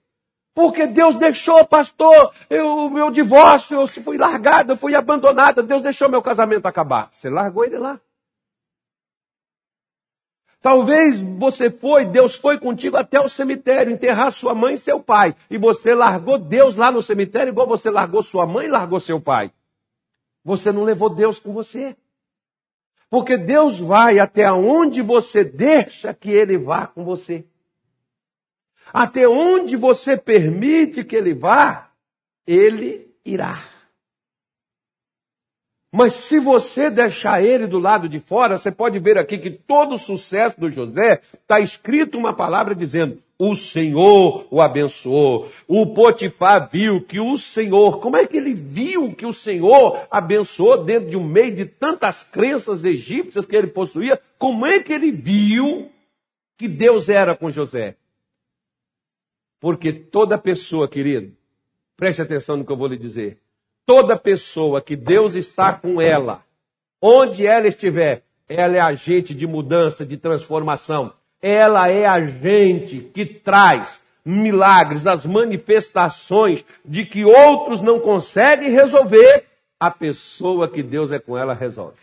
Porque 0.54 0.86
Deus 0.86 1.16
deixou, 1.16 1.66
pastor, 1.66 2.34
o 2.50 2.90
meu 2.90 3.10
divórcio, 3.10 3.80
eu 3.80 3.88
fui 3.88 4.18
largada, 4.18 4.74
eu 4.74 4.78
fui 4.78 4.94
abandonada, 4.94 5.64
Deus 5.64 5.82
deixou 5.82 6.10
meu 6.10 6.22
casamento 6.22 6.66
acabar. 6.66 7.10
Você 7.12 7.30
largou 7.30 7.64
ele 7.64 7.78
lá. 7.78 8.00
Talvez 10.62 11.22
você 11.22 11.72
foi, 11.72 12.04
Deus 12.04 12.36
foi 12.36 12.60
contigo 12.60 12.98
até 12.98 13.18
o 13.18 13.30
cemitério 13.30 13.94
enterrar 13.94 14.34
sua 14.34 14.54
mãe 14.54 14.74
e 14.74 14.78
seu 14.78 15.00
pai. 15.00 15.34
E 15.50 15.58
você 15.58 15.96
largou 15.96 16.38
Deus 16.38 16.76
lá 16.76 16.92
no 16.92 17.02
cemitério, 17.02 17.52
igual 17.52 17.66
você 17.66 17.90
largou 17.90 18.22
sua 18.22 18.46
mãe 18.46 18.66
e 18.66 18.70
largou 18.70 19.00
seu 19.00 19.22
pai. 19.22 19.54
Você 20.44 20.74
não 20.74 20.84
levou 20.84 21.10
Deus 21.10 21.40
com 21.40 21.54
você. 21.54 21.96
Porque 23.10 23.38
Deus 23.38 23.80
vai 23.80 24.20
até 24.20 24.52
onde 24.52 25.02
você 25.02 25.44
deixa 25.44 26.14
que 26.14 26.30
Ele 26.30 26.58
vá 26.58 26.86
com 26.86 27.04
você. 27.04 27.46
Até 28.94 29.28
onde 29.28 29.76
você 29.76 30.16
permite 30.16 31.04
que 31.04 31.16
Ele 31.16 31.34
vá, 31.34 31.92
Ele 32.46 33.14
irá. 33.26 33.79
Mas 35.92 36.14
se 36.14 36.40
você 36.40 36.90
deixar 36.90 37.44
ele 37.44 37.66
do 37.66 37.80
lado 37.80 38.08
de 38.08 38.20
fora, 38.20 38.58
você 38.58 38.72
pode 38.72 39.00
ver 39.00 39.18
aqui 39.18 39.40
que 39.40 39.50
todo 39.50 39.96
o 39.96 39.98
sucesso 39.98 40.60
do 40.60 40.70
José 40.70 41.22
está 41.34 41.60
escrito 41.60 42.18
uma 42.18 42.32
palavra 42.32 42.76
dizendo: 42.76 43.20
o 43.40 43.56
Senhor 43.56 44.46
o 44.52 44.62
abençoou. 44.62 45.50
O 45.68 45.88
Potifar 45.88 46.70
viu 46.70 47.02
que 47.02 47.20
o 47.20 47.36
Senhor, 47.38 48.00
como 48.00 48.18
é 48.18 48.28
que 48.28 48.38
ele 48.38 48.54
viu 48.54 49.16
que 49.16 49.26
o 49.26 49.34
Senhor 49.34 50.06
abençoou 50.12 50.84
dentro 50.84 51.10
de 51.10 51.18
um 51.18 51.24
meio 51.24 51.56
de 51.56 51.66
tantas 51.66 52.22
crenças 52.22 52.86
egípcias 52.86 53.48
que 53.48 53.56
ele 53.56 53.68
possuía? 53.68 54.22
Como 54.38 54.68
é 54.68 54.80
que 54.80 54.94
ele 54.94 55.12
viu 55.12 55.90
que 56.56 56.68
Deus 56.68 57.10
era 57.10 57.36
com 57.36 57.50
José? 57.50 57.96
Porque 59.60 59.92
toda 59.92 60.38
pessoa, 60.38 60.88
querido, 60.88 61.36
preste 61.98 62.22
atenção 62.22 62.58
no 62.58 62.66
que 62.66 62.72
eu 62.72 62.78
vou 62.78 62.88
lhe 62.88 62.98
dizer 62.98 63.40
toda 63.90 64.16
pessoa 64.16 64.84
que 64.84 64.96
Deus 64.96 65.34
está 65.34 65.74
com 65.74 66.00
ela, 66.00 66.46
onde 67.02 67.48
ela 67.48 67.68
estiver, 67.68 68.22
ela 68.48 68.76
é 68.76 68.80
agente 68.80 69.34
de 69.34 69.48
mudança, 69.48 70.06
de 70.06 70.16
transformação. 70.16 71.12
Ela 71.42 71.90
é 71.90 72.06
agente 72.06 73.00
que 73.12 73.26
traz 73.26 74.06
milagres, 74.24 75.08
as 75.08 75.26
manifestações 75.26 76.64
de 76.86 77.04
que 77.04 77.26
outros 77.26 77.82
não 77.82 78.00
conseguem 78.00 78.70
resolver, 78.70 79.46
a 79.80 79.90
pessoa 79.90 80.70
que 80.70 80.84
Deus 80.84 81.12
é 81.12 81.18
com 81.18 81.36
ela 81.36 81.56
resolve. 81.56 81.98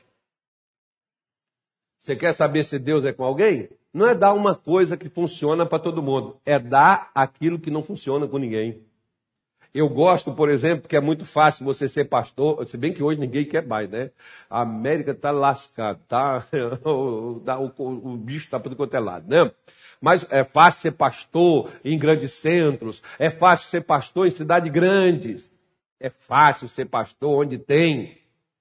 Você 2.00 2.16
quer 2.16 2.32
saber 2.32 2.64
se 2.64 2.80
Deus 2.80 3.04
é 3.04 3.12
com 3.12 3.22
alguém? 3.22 3.68
Não 3.94 4.08
é 4.08 4.14
dar 4.16 4.32
uma 4.32 4.56
coisa 4.56 4.96
que 4.96 5.08
funciona 5.08 5.64
para 5.64 5.78
todo 5.78 6.02
mundo, 6.02 6.36
é 6.44 6.58
dar 6.58 7.12
aquilo 7.14 7.60
que 7.60 7.70
não 7.70 7.80
funciona 7.80 8.26
com 8.26 8.38
ninguém. 8.38 8.84
Eu 9.76 9.90
gosto, 9.90 10.32
por 10.32 10.48
exemplo, 10.48 10.88
que 10.88 10.96
é 10.96 11.00
muito 11.02 11.26
fácil 11.26 11.62
você 11.62 11.86
ser 11.86 12.06
pastor, 12.06 12.66
se 12.66 12.78
bem 12.78 12.94
que 12.94 13.02
hoje 13.02 13.20
ninguém 13.20 13.44
quer 13.44 13.66
mais, 13.66 13.90
né? 13.90 14.10
A 14.48 14.62
América 14.62 15.10
está 15.10 15.30
lascada, 15.30 16.00
tá? 16.08 16.46
o, 16.82 17.42
o, 17.44 18.12
o 18.12 18.16
bicho 18.16 18.46
está 18.46 18.58
por 18.58 18.74
quanto 18.74 18.96
é 18.96 18.98
lado, 18.98 19.28
né? 19.28 19.52
Mas 20.00 20.26
é 20.30 20.42
fácil 20.44 20.80
ser 20.80 20.92
pastor 20.92 21.70
em 21.84 21.98
grandes 21.98 22.32
centros, 22.32 23.02
é 23.18 23.28
fácil 23.28 23.68
ser 23.68 23.82
pastor 23.82 24.26
em 24.26 24.30
cidades 24.30 24.72
grandes, 24.72 25.52
é 26.00 26.08
fácil 26.08 26.68
ser 26.68 26.86
pastor 26.86 27.42
onde 27.44 27.58
tem 27.58 28.16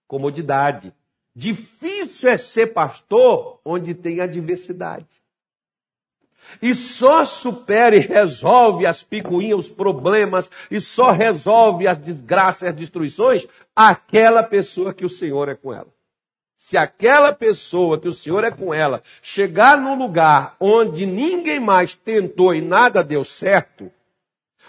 comodidade. 0.09 0.93
Difícil 1.33 2.27
é 2.27 2.35
ser 2.35 2.73
pastor 2.73 3.61
onde 3.63 3.93
tem 3.93 4.19
adversidade 4.19 5.07
e 6.61 6.73
só 6.73 7.25
supera 7.25 7.95
e 7.95 7.99
resolve 7.99 8.85
as 8.85 9.03
picuinhas, 9.03 9.59
os 9.59 9.69
problemas, 9.69 10.49
e 10.69 10.79
só 10.79 11.11
resolve 11.11 11.87
as 11.87 11.97
desgraças 11.97 12.69
as 12.69 12.75
destruições 12.75 13.45
aquela 13.75 14.41
pessoa 14.41 14.93
que 14.93 15.05
o 15.05 15.09
Senhor 15.09 15.49
é 15.49 15.55
com 15.55 15.73
ela. 15.73 15.87
Se 16.55 16.77
aquela 16.77 17.33
pessoa 17.33 17.99
que 17.99 18.07
o 18.07 18.13
Senhor 18.13 18.43
é 18.43 18.49
com 18.49 18.73
ela 18.73 19.03
chegar 19.21 19.77
num 19.77 19.97
lugar 19.97 20.55
onde 20.59 21.05
ninguém 21.05 21.59
mais 21.59 21.93
tentou 21.93 22.55
e 22.55 22.61
nada 22.61 23.03
deu 23.03 23.23
certo, 23.23 23.91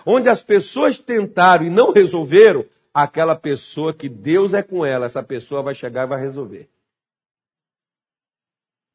onde 0.05 0.29
as 0.29 0.43
pessoas 0.43 0.99
tentaram 0.99 1.65
e 1.65 1.71
não 1.71 1.93
resolveram, 1.93 2.65
aquela 2.93 3.35
pessoa 3.35 3.95
que 3.95 4.09
Deus 4.09 4.53
é 4.53 4.63
com 4.63 4.85
ela, 4.85 5.07
essa 5.07 5.23
pessoa 5.23 5.63
vai 5.63 5.75
chegar 5.75 6.05
e 6.05 6.09
vai 6.09 6.21
resolver 6.21 6.69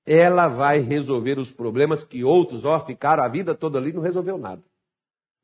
ela 0.05 0.47
vai 0.47 0.79
resolver 0.79 1.37
os 1.37 1.51
problemas 1.51 2.03
que 2.03 2.23
outros, 2.23 2.65
ó, 2.65 2.79
ficaram 2.79 3.23
a 3.23 3.27
vida 3.27 3.53
toda 3.53 3.77
ali 3.77 3.91
e 3.91 3.93
não 3.93 4.01
resolveu 4.01 4.37
nada. 4.37 4.63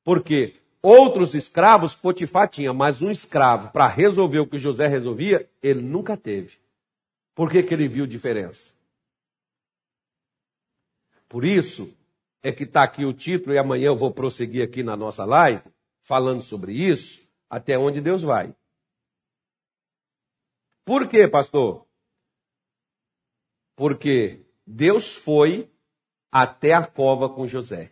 Por 0.04 0.24
quê? 0.24 0.56
Outros 0.82 1.36
escravos 1.36 1.96
Potifar 1.96 2.50
tinha, 2.50 2.74
mas 2.74 3.02
um 3.02 3.10
escravo, 3.10 3.72
para 3.72 3.88
resolver 3.88 4.40
o 4.40 4.48
que 4.48 4.58
José 4.58 4.88
resolvia, 4.88 5.50
ele 5.62 5.82
nunca 5.82 6.16
teve. 6.16 6.58
Por 7.36 7.52
que, 7.52 7.62
que 7.62 7.74
ele 7.74 7.88
viu 7.88 8.08
diferença? 8.08 8.74
Por 11.28 11.44
isso 11.44 11.94
é 12.42 12.52
que 12.52 12.64
está 12.64 12.84
aqui 12.84 13.06
o 13.06 13.14
título, 13.14 13.54
e 13.54 13.58
amanhã 13.58 13.88
eu 13.88 13.96
vou 13.96 14.12
prosseguir 14.12 14.64
aqui 14.64 14.82
na 14.82 14.96
nossa 14.96 15.26
live, 15.26 15.62
falando 16.00 16.42
sobre 16.42 16.72
isso, 16.72 17.22
até 17.50 17.78
onde 17.78 18.00
Deus 18.00 18.22
vai. 18.22 18.56
Por 20.86 21.08
quê, 21.10 21.28
pastor? 21.28 21.86
Porque 23.76 24.47
Deus 24.68 25.16
foi 25.16 25.70
até 26.30 26.74
a 26.74 26.86
cova 26.86 27.30
com 27.30 27.48
José. 27.48 27.92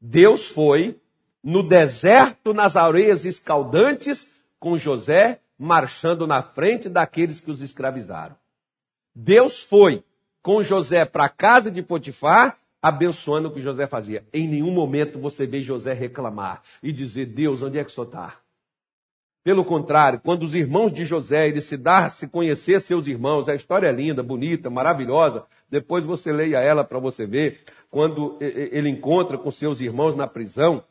Deus 0.00 0.46
foi 0.46 1.00
no 1.42 1.62
deserto, 1.64 2.54
nas 2.54 2.76
areias 2.76 3.24
escaldantes, 3.24 4.26
com 4.60 4.78
José 4.78 5.40
marchando 5.58 6.26
na 6.26 6.42
frente 6.42 6.88
daqueles 6.88 7.40
que 7.40 7.50
os 7.50 7.60
escravizaram. 7.60 8.36
Deus 9.14 9.62
foi 9.62 10.04
com 10.40 10.62
José 10.62 11.04
para 11.04 11.24
a 11.24 11.28
casa 11.28 11.70
de 11.70 11.82
Potifar, 11.82 12.58
abençoando 12.80 13.48
o 13.48 13.52
que 13.52 13.60
José 13.60 13.86
fazia. 13.86 14.24
Em 14.32 14.46
nenhum 14.46 14.70
momento 14.70 15.18
você 15.18 15.46
vê 15.46 15.60
José 15.60 15.92
reclamar 15.92 16.62
e 16.82 16.92
dizer: 16.92 17.26
Deus, 17.26 17.62
onde 17.62 17.78
é 17.78 17.84
que 17.84 17.90
o 17.90 17.92
senhor 17.92 18.06
está? 18.06 18.43
Pelo 19.44 19.62
contrário, 19.62 20.18
quando 20.24 20.42
os 20.42 20.54
irmãos 20.54 20.90
de 20.90 21.04
José, 21.04 21.46
ele 21.46 21.60
se 21.60 21.76
dá, 21.76 22.08
se 22.08 22.26
conhecer 22.26 22.80
seus 22.80 23.06
irmãos, 23.06 23.46
a 23.46 23.54
história 23.54 23.88
é 23.88 23.92
linda, 23.92 24.22
bonita, 24.22 24.70
maravilhosa. 24.70 25.44
Depois 25.68 26.02
você 26.02 26.32
leia 26.32 26.60
ela 26.60 26.82
para 26.82 26.98
você 26.98 27.26
ver. 27.26 27.60
Quando 27.90 28.38
ele 28.40 28.88
encontra 28.88 29.36
com 29.36 29.50
seus 29.50 29.82
irmãos 29.82 30.16
na 30.16 30.26
prisão, 30.26 30.82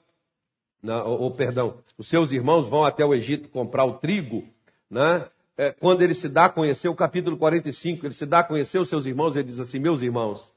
na, 0.83 1.03
ou, 1.03 1.21
ou, 1.21 1.31
perdão, 1.31 1.79
os 1.97 2.07
seus 2.07 2.31
irmãos 2.31 2.67
vão 2.67 2.85
até 2.85 3.03
o 3.03 3.15
Egito 3.15 3.49
comprar 3.49 3.85
o 3.85 3.93
trigo, 3.93 4.43
né? 4.87 5.27
É, 5.57 5.71
quando 5.71 6.01
ele 6.03 6.13
se 6.13 6.29
dá 6.29 6.45
a 6.45 6.49
conhecer, 6.49 6.89
o 6.89 6.95
capítulo 6.95 7.37
45, 7.37 8.05
ele 8.05 8.13
se 8.13 8.25
dá 8.25 8.39
a 8.39 8.43
conhecer 8.43 8.77
os 8.79 8.89
seus 8.89 9.05
irmãos, 9.05 9.35
ele 9.35 9.47
diz 9.47 9.59
assim: 9.59 9.79
Meus 9.79 10.01
irmãos, 10.01 10.53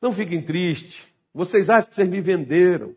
não 0.00 0.12
fiquem 0.12 0.42
tristes, 0.42 1.04
vocês 1.34 1.68
acham 1.68 1.88
que 1.88 1.96
vocês 1.96 2.08
me 2.08 2.20
venderam. 2.20 2.94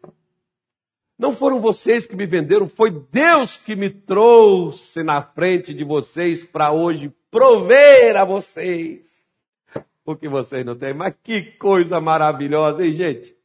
Não 1.19 1.33
foram 1.33 1.59
vocês 1.59 2.05
que 2.05 2.15
me 2.15 2.25
venderam, 2.25 2.65
foi 2.65 2.89
Deus 2.89 3.57
que 3.57 3.75
me 3.75 3.89
trouxe 3.89 5.03
na 5.03 5.21
frente 5.21 5.73
de 5.73 5.83
vocês 5.83 6.43
para 6.43 6.71
hoje 6.71 7.13
prover 7.29 8.15
a 8.15 8.23
vocês. 8.23 9.01
o 10.05 10.15
que 10.15 10.29
vocês 10.29 10.65
não 10.65 10.77
têm. 10.77 10.93
Mas 10.93 11.13
que 11.21 11.41
coisa 11.41 11.99
maravilhosa, 11.99 12.85
hein, 12.85 12.93
gente? 12.93 13.35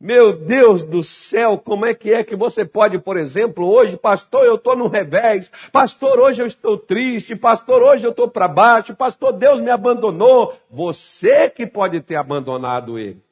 Meu 0.00 0.32
Deus 0.32 0.82
do 0.82 1.04
céu, 1.04 1.56
como 1.58 1.86
é 1.86 1.94
que 1.94 2.12
é 2.12 2.24
que 2.24 2.34
você 2.34 2.64
pode, 2.64 2.98
por 2.98 3.16
exemplo, 3.16 3.70
hoje, 3.70 3.96
pastor, 3.96 4.44
eu 4.44 4.56
estou 4.56 4.74
no 4.74 4.88
revés, 4.88 5.48
pastor, 5.70 6.18
hoje 6.18 6.42
eu 6.42 6.46
estou 6.46 6.76
triste, 6.76 7.36
pastor, 7.36 7.82
hoje 7.82 8.04
eu 8.04 8.10
estou 8.10 8.26
para 8.26 8.48
baixo, 8.48 8.96
pastor, 8.96 9.32
Deus 9.32 9.60
me 9.60 9.70
abandonou. 9.70 10.58
Você 10.68 11.48
que 11.48 11.68
pode 11.68 12.00
ter 12.00 12.16
abandonado 12.16 12.98
ele. 12.98 13.22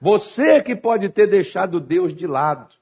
Você 0.00 0.60
que 0.60 0.74
pode 0.74 1.08
ter 1.10 1.28
deixado 1.28 1.78
Deus 1.78 2.12
de 2.12 2.26
lado. 2.26 2.74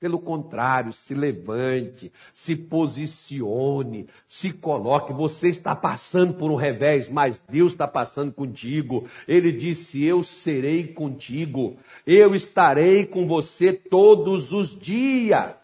Pelo 0.00 0.20
contrário, 0.20 0.92
se 0.92 1.12
levante, 1.12 2.12
se 2.32 2.54
posicione, 2.54 4.06
se 4.28 4.52
coloque. 4.52 5.12
Você 5.12 5.48
está 5.48 5.74
passando 5.74 6.34
por 6.34 6.52
um 6.52 6.54
revés, 6.54 7.08
mas 7.08 7.42
Deus 7.48 7.72
está 7.72 7.88
passando 7.88 8.32
contigo. 8.32 9.08
Ele 9.26 9.50
disse: 9.50 10.04
Eu 10.04 10.22
serei 10.22 10.86
contigo, 10.86 11.76
eu 12.06 12.32
estarei 12.32 13.06
com 13.06 13.26
você 13.26 13.72
todos 13.72 14.52
os 14.52 14.70
dias. 14.78 15.60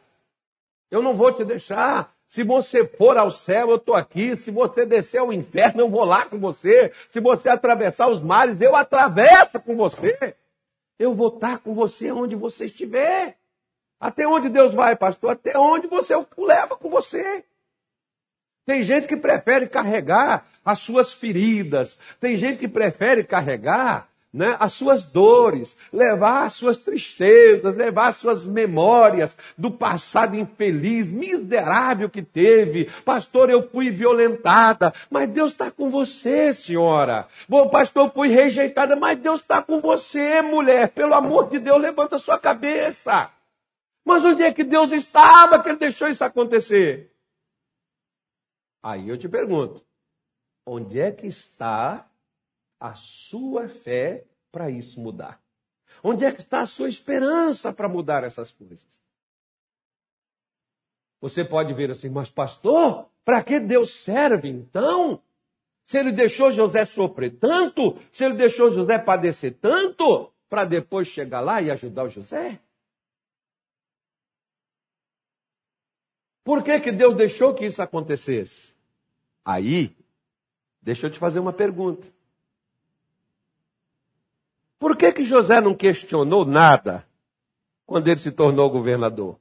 Eu 0.90 1.00
não 1.00 1.14
vou 1.14 1.32
te 1.32 1.44
deixar. 1.44 2.12
Se 2.26 2.42
você 2.42 2.84
for 2.84 3.16
ao 3.16 3.30
céu, 3.30 3.70
eu 3.70 3.76
estou 3.76 3.94
aqui. 3.94 4.34
Se 4.34 4.50
você 4.50 4.84
descer 4.84 5.18
ao 5.18 5.32
inferno, 5.32 5.82
eu 5.82 5.88
vou 5.88 6.04
lá 6.04 6.26
com 6.26 6.40
você. 6.40 6.90
Se 7.08 7.20
você 7.20 7.48
atravessar 7.48 8.10
os 8.10 8.20
mares, 8.20 8.60
eu 8.60 8.74
atravesso 8.74 9.60
com 9.60 9.76
você. 9.76 10.34
Eu 10.98 11.14
vou 11.14 11.28
estar 11.28 11.58
com 11.58 11.72
você 11.72 12.10
onde 12.10 12.34
você 12.34 12.66
estiver. 12.66 13.36
Até 14.04 14.28
onde 14.28 14.50
Deus 14.50 14.74
vai, 14.74 14.94
pastor? 14.94 15.30
Até 15.30 15.58
onde 15.58 15.86
você 15.86 16.14
o 16.14 16.26
leva 16.36 16.76
com 16.76 16.90
você. 16.90 17.42
Tem 18.66 18.82
gente 18.82 19.08
que 19.08 19.16
prefere 19.16 19.66
carregar 19.66 20.46
as 20.62 20.80
suas 20.80 21.14
feridas, 21.14 21.98
tem 22.20 22.36
gente 22.36 22.58
que 22.58 22.68
prefere 22.68 23.24
carregar 23.24 24.06
né, 24.30 24.56
as 24.60 24.74
suas 24.74 25.04
dores, 25.04 25.74
levar 25.90 26.44
as 26.44 26.52
suas 26.52 26.76
tristezas, 26.76 27.74
levar 27.74 28.08
as 28.08 28.16
suas 28.16 28.44
memórias 28.44 29.34
do 29.56 29.70
passado 29.70 30.36
infeliz, 30.36 31.10
miserável 31.10 32.10
que 32.10 32.20
teve. 32.20 32.90
Pastor, 33.06 33.48
eu 33.48 33.66
fui 33.70 33.90
violentada, 33.90 34.92
mas 35.08 35.30
Deus 35.30 35.52
está 35.52 35.70
com 35.70 35.88
você, 35.88 36.52
senhora. 36.52 37.26
Bom, 37.48 37.70
pastor, 37.70 38.06
eu 38.06 38.12
fui 38.12 38.28
rejeitada, 38.28 38.96
mas 38.96 39.16
Deus 39.18 39.40
está 39.40 39.62
com 39.62 39.78
você, 39.78 40.42
mulher. 40.42 40.88
Pelo 40.90 41.14
amor 41.14 41.48
de 41.48 41.58
Deus, 41.58 41.80
levanta 41.80 42.18
sua 42.18 42.38
cabeça. 42.38 43.30
Mas 44.04 44.24
onde 44.24 44.42
é 44.42 44.52
que 44.52 44.62
Deus 44.62 44.92
estava 44.92 45.62
que 45.62 45.68
ele 45.68 45.78
deixou 45.78 46.08
isso 46.08 46.22
acontecer? 46.22 47.10
Aí 48.82 49.08
eu 49.08 49.16
te 49.16 49.28
pergunto: 49.28 49.84
onde 50.66 51.00
é 51.00 51.10
que 51.10 51.26
está 51.26 52.06
a 52.78 52.94
sua 52.94 53.68
fé 53.68 54.26
para 54.52 54.70
isso 54.70 55.00
mudar? 55.00 55.40
Onde 56.02 56.24
é 56.24 56.32
que 56.32 56.40
está 56.40 56.60
a 56.60 56.66
sua 56.66 56.88
esperança 56.88 57.72
para 57.72 57.88
mudar 57.88 58.24
essas 58.24 58.52
coisas? 58.52 58.84
Você 61.20 61.42
pode 61.42 61.72
ver 61.72 61.90
assim, 61.90 62.10
mas 62.10 62.30
pastor, 62.30 63.08
para 63.24 63.42
que 63.42 63.58
Deus 63.58 63.90
serve 63.90 64.48
então? 64.50 65.22
Se 65.86 65.98
ele 65.98 66.12
deixou 66.12 66.50
José 66.52 66.84
sofrer 66.84 67.38
tanto, 67.38 67.98
se 68.10 68.24
ele 68.24 68.34
deixou 68.34 68.70
José 68.70 68.98
padecer 68.98 69.54
tanto, 69.60 70.30
para 70.48 70.64
depois 70.64 71.08
chegar 71.08 71.40
lá 71.40 71.62
e 71.62 71.70
ajudar 71.70 72.04
o 72.04 72.10
José? 72.10 72.60
Por 76.44 76.62
que, 76.62 76.78
que 76.78 76.92
Deus 76.92 77.14
deixou 77.14 77.54
que 77.54 77.64
isso 77.64 77.80
acontecesse? 77.80 78.74
Aí, 79.42 79.96
deixa 80.82 81.06
eu 81.06 81.10
te 81.10 81.18
fazer 81.18 81.40
uma 81.40 81.54
pergunta. 81.54 82.06
Por 84.78 84.94
que, 84.94 85.10
que 85.10 85.24
José 85.24 85.62
não 85.62 85.74
questionou 85.74 86.44
nada 86.44 87.08
quando 87.86 88.08
ele 88.08 88.20
se 88.20 88.30
tornou 88.30 88.70
governador? 88.70 89.40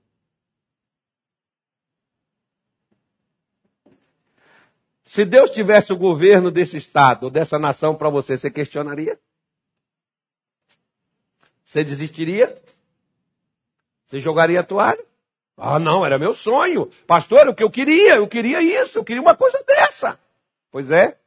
Se 5.03 5.25
Deus 5.25 5.51
tivesse 5.51 5.91
o 5.91 5.97
governo 5.97 6.49
desse 6.49 6.77
estado 6.77 7.29
dessa 7.29 7.59
nação 7.59 7.93
para 7.93 8.09
você, 8.09 8.37
você 8.37 8.49
questionaria? 8.49 9.19
Você 11.65 11.83
desistiria? 11.83 12.61
Você 14.05 14.19
jogaria 14.19 14.61
a 14.61 14.63
toalha? 14.63 15.05
Ah, 15.57 15.77
não, 15.77 16.05
era 16.05 16.17
meu 16.17 16.33
sonho. 16.33 16.89
Pastor, 17.05 17.47
o 17.47 17.55
que 17.55 17.63
eu 17.63 17.69
queria, 17.69 18.15
eu 18.15 18.27
queria 18.27 18.61
isso, 18.61 18.97
eu 18.97 19.03
queria 19.03 19.21
uma 19.21 19.35
coisa 19.35 19.63
dessa. 19.65 20.19
Pois 20.71 20.89
é. 20.89 21.17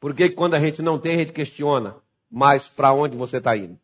Porque 0.00 0.30
quando 0.30 0.54
a 0.54 0.60
gente 0.60 0.82
não 0.82 0.98
tem, 0.98 1.14
a 1.14 1.18
gente 1.18 1.32
questiona. 1.32 1.96
Mas 2.30 2.68
para 2.68 2.92
onde 2.92 3.16
você 3.16 3.38
está 3.38 3.56
indo? 3.56 3.78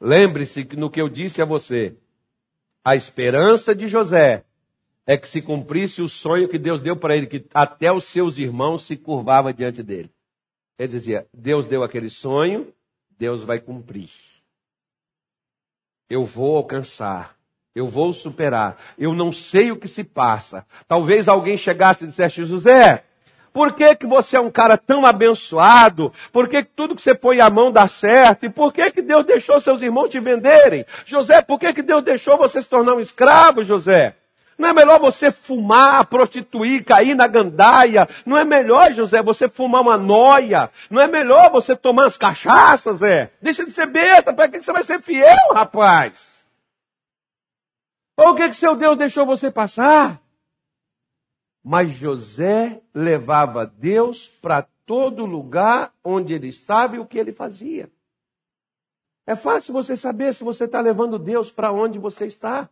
Lembre-se 0.00 0.64
no 0.76 0.90
que 0.90 1.00
eu 1.00 1.08
disse 1.08 1.40
a 1.40 1.46
você, 1.46 1.96
a 2.84 2.94
esperança 2.94 3.74
de 3.74 3.88
José 3.88 4.44
é 5.06 5.16
que 5.16 5.28
se 5.28 5.40
cumprisse 5.40 6.02
o 6.02 6.08
sonho 6.08 6.48
que 6.48 6.58
Deus 6.58 6.80
deu 6.80 6.96
para 6.96 7.16
ele, 7.16 7.26
que 7.26 7.46
até 7.54 7.90
os 7.90 8.04
seus 8.04 8.38
irmãos 8.38 8.82
se 8.82 8.96
curvavam 8.96 9.52
diante 9.52 9.82
dele. 9.82 10.10
Ele 10.78 10.88
dizia: 10.88 11.26
Deus 11.32 11.66
deu 11.66 11.82
aquele 11.82 12.10
sonho, 12.10 12.72
Deus 13.18 13.42
vai 13.42 13.60
cumprir 13.60 14.33
eu 16.08 16.24
vou 16.24 16.56
alcançar, 16.56 17.34
eu 17.74 17.86
vou 17.86 18.12
superar. 18.12 18.76
Eu 18.98 19.12
não 19.12 19.32
sei 19.32 19.72
o 19.72 19.76
que 19.76 19.88
se 19.88 20.04
passa. 20.04 20.64
Talvez 20.86 21.28
alguém 21.28 21.56
chegasse 21.56 22.04
e 22.04 22.08
dissesse, 22.08 22.44
José, 22.44 23.04
por 23.52 23.72
que, 23.72 23.94
que 23.94 24.06
você 24.06 24.36
é 24.36 24.40
um 24.40 24.50
cara 24.50 24.76
tão 24.76 25.06
abençoado? 25.06 26.12
Por 26.32 26.48
que, 26.48 26.64
que 26.64 26.70
tudo 26.74 26.96
que 26.96 27.02
você 27.02 27.14
põe 27.14 27.40
a 27.40 27.48
mão 27.48 27.70
dá 27.70 27.86
certo? 27.86 28.46
E 28.46 28.50
por 28.50 28.72
que, 28.72 28.90
que 28.90 29.00
Deus 29.00 29.24
deixou 29.24 29.60
seus 29.60 29.80
irmãos 29.80 30.08
te 30.08 30.18
venderem? 30.18 30.84
José, 31.04 31.40
por 31.40 31.58
que, 31.58 31.72
que 31.72 31.82
Deus 31.82 32.02
deixou 32.02 32.36
você 32.36 32.60
se 32.60 32.68
tornar 32.68 32.94
um 32.94 33.00
escravo, 33.00 33.62
José? 33.62 34.16
Não 34.56 34.68
é 34.68 34.72
melhor 34.72 35.00
você 35.00 35.32
fumar, 35.32 36.06
prostituir, 36.06 36.84
cair 36.84 37.14
na 37.14 37.26
gandaia? 37.26 38.08
Não 38.24 38.38
é 38.38 38.44
melhor, 38.44 38.92
José, 38.92 39.22
você 39.22 39.48
fumar 39.48 39.82
uma 39.82 39.96
noia? 39.96 40.70
Não 40.88 41.00
é 41.00 41.08
melhor 41.08 41.50
você 41.50 41.74
tomar 41.74 42.06
as 42.06 42.16
cachaças, 42.16 43.02
é? 43.02 43.32
Deixa 43.42 43.64
de 43.64 43.72
ser 43.72 43.86
besta, 43.86 44.32
para 44.32 44.48
que 44.48 44.60
você 44.60 44.72
vai 44.72 44.84
ser 44.84 45.00
fiel, 45.00 45.52
rapaz? 45.52 46.44
Ou 48.16 48.30
o 48.30 48.34
que, 48.34 48.48
que 48.48 48.54
seu 48.54 48.76
Deus 48.76 48.96
deixou 48.96 49.26
você 49.26 49.50
passar? 49.50 50.20
Mas 51.62 51.90
José 51.90 52.80
levava 52.94 53.66
Deus 53.66 54.28
para 54.28 54.62
todo 54.86 55.24
lugar 55.24 55.92
onde 56.04 56.34
ele 56.34 56.48
estava 56.48 56.96
e 56.96 56.98
o 56.98 57.06
que 57.06 57.18
ele 57.18 57.32
fazia. 57.32 57.90
É 59.26 59.34
fácil 59.34 59.72
você 59.72 59.96
saber 59.96 60.34
se 60.34 60.44
você 60.44 60.64
está 60.64 60.80
levando 60.80 61.18
Deus 61.18 61.50
para 61.50 61.72
onde 61.72 61.98
você 61.98 62.26
está. 62.26 62.68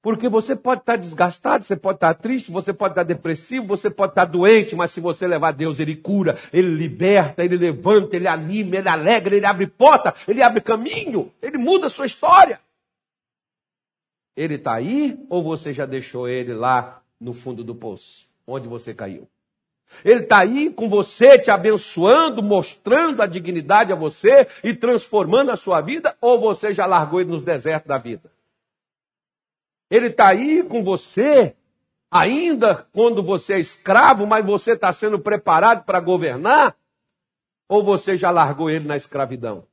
Porque 0.00 0.28
você 0.28 0.54
pode 0.54 0.82
estar 0.82 0.96
desgastado, 0.96 1.64
você 1.64 1.74
pode 1.76 1.96
estar 1.96 2.14
triste, 2.14 2.52
você 2.52 2.72
pode 2.72 2.92
estar 2.92 3.02
depressivo, 3.02 3.66
você 3.66 3.90
pode 3.90 4.12
estar 4.12 4.26
doente, 4.26 4.76
mas 4.76 4.92
se 4.92 5.00
você 5.00 5.26
levar 5.26 5.52
Deus, 5.52 5.80
Ele 5.80 5.96
cura, 5.96 6.38
Ele 6.52 6.68
liberta, 6.68 7.44
Ele 7.44 7.56
levanta, 7.56 8.14
Ele 8.14 8.28
anima, 8.28 8.76
Ele 8.76 8.88
alegra, 8.88 9.34
Ele 9.34 9.46
abre 9.46 9.66
porta, 9.66 10.14
Ele 10.26 10.40
abre 10.40 10.60
caminho, 10.60 11.32
Ele 11.42 11.58
muda 11.58 11.88
a 11.88 11.90
sua 11.90 12.06
história. 12.06 12.60
Ele 14.36 14.54
está 14.54 14.74
aí 14.74 15.18
ou 15.28 15.42
você 15.42 15.72
já 15.72 15.84
deixou 15.84 16.28
Ele 16.28 16.54
lá 16.54 17.02
no 17.20 17.32
fundo 17.32 17.64
do 17.64 17.74
poço, 17.74 18.28
onde 18.46 18.68
você 18.68 18.94
caiu? 18.94 19.28
Ele 20.04 20.22
está 20.22 20.38
aí 20.38 20.70
com 20.70 20.88
você, 20.88 21.38
te 21.38 21.50
abençoando, 21.50 22.42
mostrando 22.42 23.20
a 23.20 23.26
dignidade 23.26 23.92
a 23.92 23.96
você 23.96 24.46
e 24.62 24.74
transformando 24.74 25.50
a 25.50 25.56
sua 25.56 25.80
vida, 25.80 26.16
ou 26.20 26.38
você 26.38 26.72
já 26.72 26.86
largou 26.86 27.20
ele 27.20 27.30
nos 27.30 27.42
desertos 27.42 27.88
da 27.88 27.98
vida? 27.98 28.30
Ele 29.90 30.08
está 30.08 30.28
aí 30.28 30.62
com 30.62 30.82
você, 30.82 31.54
ainda 32.10 32.74
quando 32.92 33.22
você 33.22 33.54
é 33.54 33.58
escravo, 33.58 34.26
mas 34.26 34.44
você 34.44 34.72
está 34.72 34.92
sendo 34.92 35.18
preparado 35.18 35.84
para 35.84 36.00
governar? 36.00 36.76
Ou 37.68 37.82
você 37.82 38.16
já 38.16 38.30
largou 38.30 38.70
ele 38.70 38.86
na 38.86 38.96
escravidão? 38.96 39.66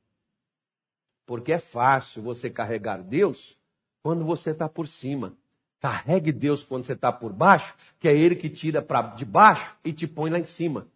Porque 1.26 1.52
é 1.52 1.58
fácil 1.58 2.22
você 2.22 2.48
carregar 2.48 3.02
Deus 3.02 3.58
quando 4.02 4.24
você 4.24 4.50
está 4.50 4.68
por 4.68 4.86
cima. 4.86 5.34
Carregue 5.80 6.32
Deus 6.32 6.62
quando 6.62 6.84
você 6.84 6.94
está 6.94 7.12
por 7.12 7.32
baixo, 7.32 7.74
que 8.00 8.08
é 8.08 8.16
Ele 8.16 8.34
que 8.34 8.48
tira 8.48 8.80
para 8.80 9.02
de 9.02 9.24
baixo 9.24 9.76
e 9.84 9.92
te 9.92 10.06
põe 10.06 10.30
lá 10.30 10.38
em 10.38 10.44
cima. 10.44 10.86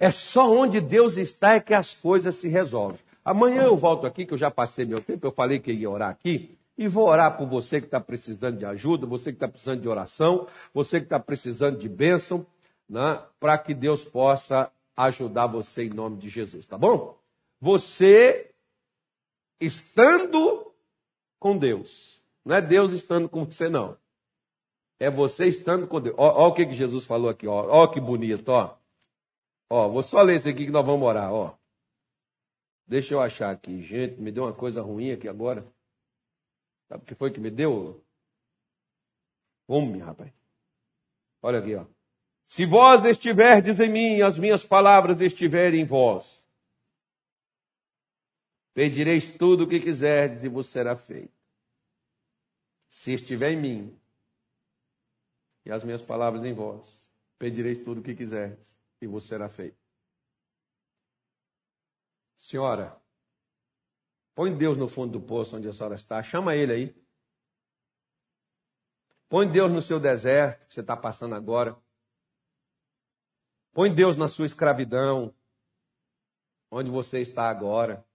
É 0.00 0.10
só 0.10 0.50
onde 0.50 0.80
Deus 0.80 1.16
está 1.16 1.54
é 1.54 1.60
que 1.60 1.74
as 1.74 1.92
coisas 1.92 2.34
se 2.36 2.48
resolvem. 2.48 3.00
Amanhã 3.24 3.62
eu 3.62 3.76
volto 3.76 4.06
aqui, 4.06 4.24
que 4.24 4.32
eu 4.32 4.38
já 4.38 4.50
passei 4.50 4.84
meu 4.84 5.00
tempo, 5.00 5.26
eu 5.26 5.32
falei 5.32 5.58
que 5.58 5.72
ia 5.72 5.90
orar 5.90 6.10
aqui. 6.10 6.57
E 6.78 6.86
vou 6.86 7.08
orar 7.08 7.36
por 7.36 7.48
você 7.48 7.80
que 7.80 7.88
está 7.88 8.00
precisando 8.00 8.56
de 8.56 8.64
ajuda, 8.64 9.04
você 9.04 9.32
que 9.32 9.36
está 9.36 9.48
precisando 9.48 9.80
de 9.80 9.88
oração, 9.88 10.46
você 10.72 11.00
que 11.00 11.06
está 11.06 11.18
precisando 11.18 11.76
de 11.76 11.88
bênção, 11.88 12.46
né, 12.88 13.20
para 13.40 13.58
que 13.58 13.74
Deus 13.74 14.04
possa 14.04 14.70
ajudar 14.96 15.48
você 15.48 15.84
em 15.84 15.90
nome 15.90 16.18
de 16.18 16.28
Jesus, 16.28 16.66
tá 16.66 16.78
bom? 16.78 17.18
Você 17.60 18.52
estando 19.60 20.72
com 21.40 21.58
Deus, 21.58 22.22
não 22.44 22.54
é 22.54 22.62
Deus 22.62 22.92
estando 22.92 23.28
com 23.28 23.44
você, 23.44 23.68
não. 23.68 23.96
é 25.00 25.10
você 25.10 25.46
estando 25.46 25.86
com 25.86 26.00
Deus. 26.00 26.14
Olha 26.16 26.48
o 26.48 26.54
que, 26.54 26.64
que 26.66 26.74
Jesus 26.74 27.04
falou 27.04 27.28
aqui, 27.28 27.46
ó. 27.46 27.86
Que 27.88 28.00
bonito, 28.00 28.48
ó. 28.50 28.76
Ó, 29.70 29.88
vou 29.88 30.02
só 30.02 30.22
ler 30.22 30.36
isso 30.36 30.48
aqui 30.48 30.64
que 30.64 30.70
nós 30.70 30.86
vamos 30.86 31.06
orar, 31.06 31.32
ó. 31.32 31.54
Deixa 32.86 33.14
eu 33.14 33.20
achar 33.20 33.50
aqui. 33.50 33.82
Gente, 33.82 34.20
me 34.20 34.32
deu 34.32 34.44
uma 34.44 34.52
coisa 34.52 34.80
ruim 34.80 35.12
aqui 35.12 35.28
agora. 35.28 35.66
Sabe 36.88 37.02
o 37.02 37.06
que 37.06 37.14
foi 37.14 37.30
que 37.30 37.40
me 37.40 37.50
deu? 37.50 38.02
Fome, 39.66 39.98
rapaz. 39.98 40.32
Olha 41.42 41.58
aqui, 41.58 41.74
ó. 41.74 41.86
Se 42.44 42.64
vós 42.64 43.04
estiverdes 43.04 43.78
em 43.78 43.92
mim, 43.92 44.22
as 44.22 44.38
minhas 44.38 44.64
palavras 44.64 45.20
estiverem 45.20 45.82
em 45.82 45.84
vós, 45.84 46.42
pedireis 48.72 49.28
tudo 49.36 49.64
o 49.64 49.68
que 49.68 49.78
quiserdes 49.78 50.42
e 50.42 50.48
vos 50.48 50.66
será 50.66 50.96
feito. 50.96 51.36
Se 52.88 53.12
estiver 53.12 53.52
em 53.52 53.60
mim, 53.60 54.00
e 55.66 55.70
as 55.70 55.84
minhas 55.84 56.00
palavras 56.00 56.42
em 56.42 56.54
vós, 56.54 57.06
pedireis 57.38 57.78
tudo 57.78 58.00
o 58.00 58.02
que 58.02 58.14
quiserdes 58.14 58.74
e 59.02 59.06
vos 59.06 59.24
será 59.24 59.50
feito. 59.50 59.76
Senhora, 62.38 62.98
põe 64.38 64.56
Deus 64.56 64.78
no 64.78 64.86
fundo 64.86 65.18
do 65.18 65.26
poço 65.26 65.56
onde 65.56 65.66
a 65.66 65.72
senhora 65.72 65.96
está, 65.96 66.22
chama 66.22 66.54
ele 66.54 66.72
aí. 66.72 67.04
Põe 69.28 69.50
Deus 69.50 69.68
no 69.68 69.82
seu 69.82 69.98
deserto 69.98 70.64
que 70.68 70.74
você 70.74 70.80
está 70.80 70.96
passando 70.96 71.34
agora. 71.34 71.76
Põe 73.72 73.92
Deus 73.92 74.16
na 74.16 74.28
sua 74.28 74.46
escravidão, 74.46 75.34
onde 76.70 76.88
você 76.88 77.18
está 77.18 77.50
agora. 77.50 78.06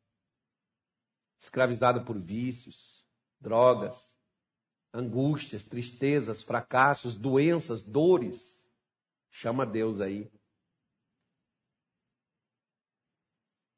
Escravizado 1.39 2.05
por 2.05 2.17
vícios, 2.17 3.05
drogas, 3.37 4.17
angústias, 4.93 5.65
tristezas, 5.65 6.41
fracassos, 6.41 7.17
doenças, 7.17 7.83
dores. 7.83 8.65
Chama 9.29 9.65
Deus 9.65 9.99
aí. 9.99 10.31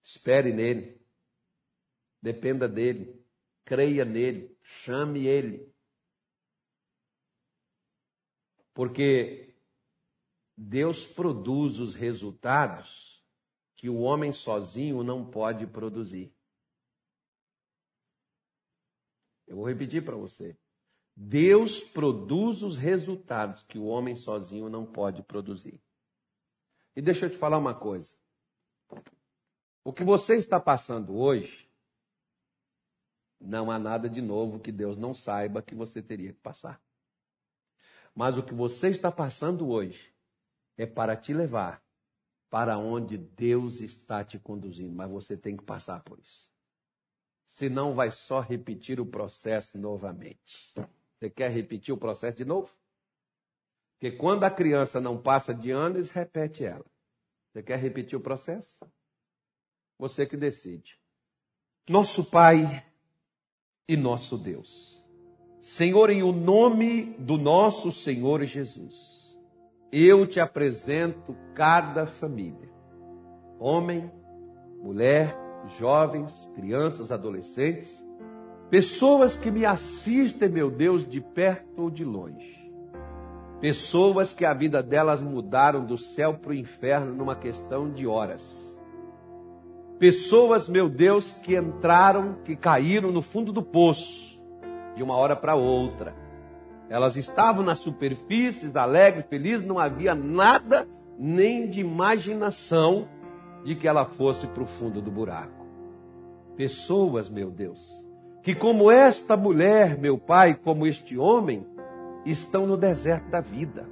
Espere 0.03 0.53
nele. 0.53 0.94
Dependa 2.25 2.67
dele. 2.67 3.23
Creia 3.63 4.03
nele. 4.03 4.57
Chame 4.63 5.27
ele. 5.27 5.71
Porque 8.73 9.55
Deus 10.57 11.05
produz 11.05 11.77
os 11.77 11.93
resultados 11.93 13.23
que 13.75 13.87
o 13.87 13.99
homem 13.99 14.31
sozinho 14.31 15.03
não 15.03 15.29
pode 15.29 15.67
produzir. 15.67 16.35
Eu 19.45 19.57
vou 19.57 19.67
repetir 19.67 20.03
para 20.03 20.15
você. 20.15 20.57
Deus 21.15 21.83
produz 21.83 22.63
os 22.63 22.79
resultados 22.79 23.61
que 23.61 23.77
o 23.77 23.85
homem 23.85 24.15
sozinho 24.15 24.67
não 24.67 24.83
pode 24.83 25.21
produzir. 25.21 25.79
E 26.95 27.03
deixa 27.03 27.27
eu 27.27 27.29
te 27.29 27.37
falar 27.37 27.59
uma 27.59 27.79
coisa. 27.79 28.17
O 29.83 29.93
que 29.93 30.03
você 30.03 30.37
está 30.37 30.59
passando 30.59 31.15
hoje, 31.15 31.65
não 33.45 33.71
há 33.71 33.79
nada 33.79 34.09
de 34.09 34.21
novo 34.21 34.59
que 34.59 34.71
Deus 34.71 34.97
não 34.97 35.13
saiba 35.13 35.61
que 35.61 35.75
você 35.75 36.01
teria 36.01 36.33
que 36.33 36.39
passar. 36.39 36.81
Mas 38.13 38.37
o 38.37 38.43
que 38.43 38.53
você 38.53 38.89
está 38.89 39.11
passando 39.11 39.69
hoje 39.69 40.13
é 40.77 40.85
para 40.85 41.15
te 41.15 41.33
levar 41.33 41.83
para 42.49 42.77
onde 42.77 43.17
Deus 43.17 43.81
está 43.81 44.23
te 44.23 44.39
conduzindo, 44.39 44.95
mas 44.95 45.09
você 45.09 45.35
tem 45.35 45.57
que 45.57 45.63
passar 45.63 46.01
por 46.01 46.19
isso. 46.19 46.49
Senão 47.45 47.93
vai 47.93 48.11
só 48.11 48.39
repetir 48.39 48.99
o 48.99 49.05
processo 49.05 49.77
novamente. 49.77 50.73
Você 51.17 51.29
quer 51.29 51.51
repetir 51.51 51.93
o 51.93 51.97
processo 51.97 52.37
de 52.37 52.45
novo? 52.45 52.73
Porque 53.93 54.11
quando 54.15 54.43
a 54.43 54.51
criança 54.51 54.99
não 54.99 55.21
passa 55.21 55.53
de 55.53 55.71
ano, 55.71 55.97
eles 55.97 56.09
repete 56.09 56.63
ela. 56.63 56.85
Você 57.51 57.63
quer 57.63 57.77
repetir 57.77 58.17
o 58.17 58.21
processo? 58.21 58.77
Você 59.97 60.25
que 60.25 60.35
decide. 60.35 60.99
Nosso 61.89 62.29
Pai 62.29 62.85
e 63.87 63.95
nosso 63.95 64.37
Deus. 64.37 65.03
Senhor, 65.59 66.09
em 66.09 66.23
o 66.23 66.31
nome 66.31 67.15
do 67.17 67.37
nosso 67.37 67.91
Senhor 67.91 68.43
Jesus, 68.43 69.37
eu 69.91 70.27
te 70.27 70.39
apresento 70.39 71.35
cada 71.53 72.05
família, 72.05 72.69
homem, 73.59 74.11
mulher, 74.81 75.35
jovens, 75.79 76.49
crianças, 76.53 77.11
adolescentes, 77.11 78.05
pessoas 78.69 79.35
que 79.35 79.49
me 79.49 79.65
assistem, 79.65 80.49
meu 80.49 80.69
Deus, 80.69 81.07
de 81.07 81.21
perto 81.21 81.83
ou 81.83 81.89
de 81.89 82.03
longe, 82.03 82.71
pessoas 83.59 84.33
que 84.33 84.45
a 84.45 84.53
vida 84.53 84.83
delas 84.83 85.21
mudaram 85.21 85.85
do 85.85 85.97
céu 85.97 86.35
para 86.35 86.51
o 86.51 86.55
inferno 86.55 87.13
numa 87.13 87.35
questão 87.35 87.91
de 87.91 88.05
horas. 88.05 88.74
Pessoas, 89.97 90.67
meu 90.67 90.89
Deus, 90.89 91.31
que 91.31 91.55
entraram, 91.55 92.35
que 92.43 92.55
caíram 92.55 93.11
no 93.11 93.21
fundo 93.21 93.53
do 93.53 93.63
poço 93.63 94.37
de 94.95 95.01
uma 95.01 95.15
hora 95.15 95.35
para 95.35 95.55
outra. 95.55 96.13
Elas 96.89 97.15
estavam 97.15 97.63
na 97.63 97.75
superfície, 97.75 98.69
alegres, 98.77 99.25
felizes, 99.29 99.65
não 99.65 99.79
havia 99.79 100.13
nada 100.13 100.87
nem 101.17 101.69
de 101.69 101.79
imaginação 101.79 103.07
de 103.63 103.73
que 103.75 103.87
ela 103.87 104.05
fosse 104.05 104.47
para 104.47 104.63
o 104.63 104.67
fundo 104.67 105.01
do 105.01 105.09
buraco. 105.09 105.65
Pessoas, 106.57 107.29
meu 107.29 107.49
Deus, 107.49 108.05
que 108.43 108.53
como 108.53 108.91
esta 108.91 109.35
mulher, 109.37 109.97
meu 109.97 110.17
pai, 110.17 110.55
como 110.55 110.85
este 110.85 111.17
homem, 111.17 111.65
estão 112.25 112.67
no 112.67 112.75
deserto 112.75 113.29
da 113.29 113.39
vida, 113.39 113.87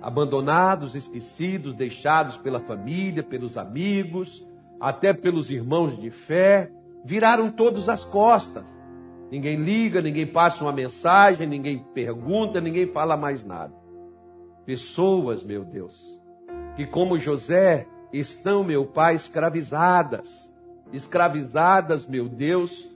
abandonados, 0.00 0.94
esquecidos, 0.94 1.74
deixados 1.74 2.36
pela 2.36 2.60
família, 2.60 3.22
pelos 3.22 3.58
amigos, 3.58 4.47
até 4.80 5.12
pelos 5.12 5.50
irmãos 5.50 5.98
de 5.98 6.10
fé, 6.10 6.70
viraram 7.04 7.50
todos 7.50 7.88
as 7.88 8.04
costas 8.04 8.78
Ninguém 9.30 9.56
liga, 9.56 10.00
ninguém 10.00 10.26
passa 10.26 10.64
uma 10.64 10.72
mensagem, 10.72 11.46
ninguém 11.46 11.84
pergunta, 11.92 12.60
ninguém 12.60 12.86
fala 12.86 13.16
mais 13.16 13.44
nada. 13.44 13.74
Pessoas, 14.64 15.42
meu 15.42 15.64
Deus, 15.64 16.18
que 16.76 16.86
como 16.86 17.18
José 17.18 17.86
estão, 18.12 18.64
meu 18.64 18.86
Pai, 18.86 19.14
escravizadas. 19.14 20.52
Escravizadas, 20.92 22.06
meu 22.06 22.26
Deus, 22.26 22.88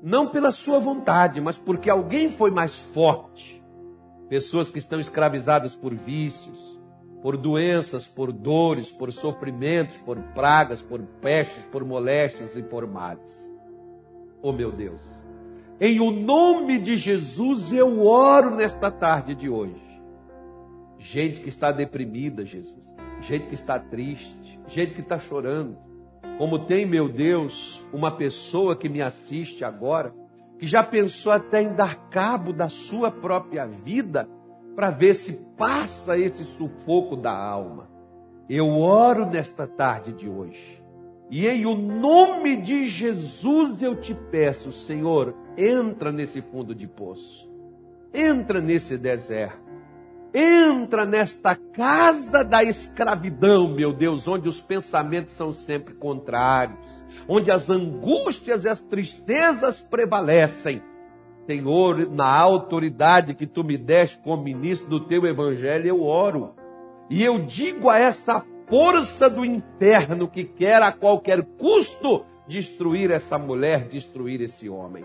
não 0.00 0.28
pela 0.28 0.52
sua 0.52 0.78
vontade, 0.78 1.40
mas 1.40 1.58
porque 1.58 1.90
alguém 1.90 2.28
foi 2.28 2.52
mais 2.52 2.78
forte. 2.80 3.60
Pessoas 4.28 4.70
que 4.70 4.78
estão 4.78 5.00
escravizadas 5.00 5.74
por 5.74 5.92
vícios, 5.92 6.75
por 7.26 7.36
doenças, 7.36 8.06
por 8.06 8.30
dores, 8.30 8.92
por 8.92 9.12
sofrimentos, 9.12 9.96
por 9.96 10.16
pragas, 10.32 10.80
por 10.80 11.02
pestes, 11.20 11.64
por 11.72 11.84
moléstias 11.84 12.54
e 12.54 12.62
por 12.62 12.86
males. 12.86 13.50
Oh 14.40 14.52
meu 14.52 14.70
Deus, 14.70 15.02
em 15.80 15.98
o 15.98 16.12
nome 16.12 16.78
de 16.78 16.94
Jesus 16.94 17.72
eu 17.72 18.06
oro 18.06 18.54
nesta 18.54 18.92
tarde 18.92 19.34
de 19.34 19.48
hoje. 19.48 20.00
Gente 20.98 21.40
que 21.40 21.48
está 21.48 21.72
deprimida, 21.72 22.46
Jesus. 22.46 22.94
Gente 23.22 23.48
que 23.48 23.54
está 23.54 23.76
triste. 23.76 24.60
Gente 24.68 24.94
que 24.94 25.00
está 25.00 25.18
chorando. 25.18 25.76
Como 26.38 26.60
tem, 26.60 26.86
meu 26.86 27.08
Deus, 27.08 27.84
uma 27.92 28.12
pessoa 28.12 28.76
que 28.76 28.88
me 28.88 29.02
assiste 29.02 29.64
agora, 29.64 30.14
que 30.60 30.64
já 30.64 30.80
pensou 30.84 31.32
até 31.32 31.60
em 31.60 31.74
dar 31.74 32.08
cabo 32.08 32.52
da 32.52 32.68
sua 32.68 33.10
própria 33.10 33.66
vida 33.66 34.28
para 34.76 34.90
ver 34.90 35.14
se 35.14 35.32
passa 35.56 36.18
esse 36.18 36.44
sufoco 36.44 37.16
da 37.16 37.36
alma. 37.36 37.88
Eu 38.48 38.78
oro 38.78 39.26
nesta 39.26 39.66
tarde 39.66 40.12
de 40.12 40.28
hoje 40.28 40.80
e 41.28 41.46
em 41.48 41.66
o 41.66 41.74
nome 41.74 42.56
de 42.56 42.84
Jesus 42.84 43.82
eu 43.82 43.96
te 43.96 44.14
peço, 44.14 44.70
Senhor, 44.70 45.34
entra 45.56 46.12
nesse 46.12 46.40
fundo 46.40 46.72
de 46.72 46.86
poço, 46.86 47.50
entra 48.14 48.60
nesse 48.60 48.96
deserto, 48.96 49.58
entra 50.32 51.04
nesta 51.04 51.56
casa 51.56 52.44
da 52.44 52.62
escravidão, 52.62 53.66
meu 53.68 53.92
Deus, 53.92 54.28
onde 54.28 54.48
os 54.48 54.60
pensamentos 54.60 55.34
são 55.34 55.50
sempre 55.50 55.94
contrários, 55.94 56.78
onde 57.26 57.50
as 57.50 57.70
angústias 57.70 58.64
e 58.64 58.68
as 58.68 58.80
tristezas 58.80 59.80
prevalecem. 59.80 60.80
Senhor, 61.46 62.10
na 62.10 62.28
autoridade 62.28 63.34
que 63.34 63.46
tu 63.46 63.62
me 63.62 63.78
deste 63.78 64.18
como 64.18 64.42
ministro 64.42 64.88
do 64.88 65.00
teu 65.00 65.24
evangelho, 65.24 65.86
eu 65.86 66.02
oro. 66.02 66.54
E 67.08 67.22
eu 67.22 67.38
digo 67.38 67.88
a 67.88 67.98
essa 67.98 68.44
força 68.68 69.30
do 69.30 69.44
inferno 69.44 70.28
que 70.28 70.44
quer 70.44 70.82
a 70.82 70.90
qualquer 70.90 71.44
custo 71.56 72.24
destruir 72.48 73.10
essa 73.10 73.38
mulher, 73.38 73.86
destruir 73.88 74.40
esse 74.40 74.68
homem. 74.68 75.04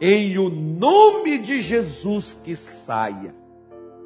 Em 0.00 0.36
o 0.38 0.48
nome 0.48 1.38
de 1.38 1.60
Jesus 1.60 2.40
que 2.44 2.56
saia. 2.56 3.34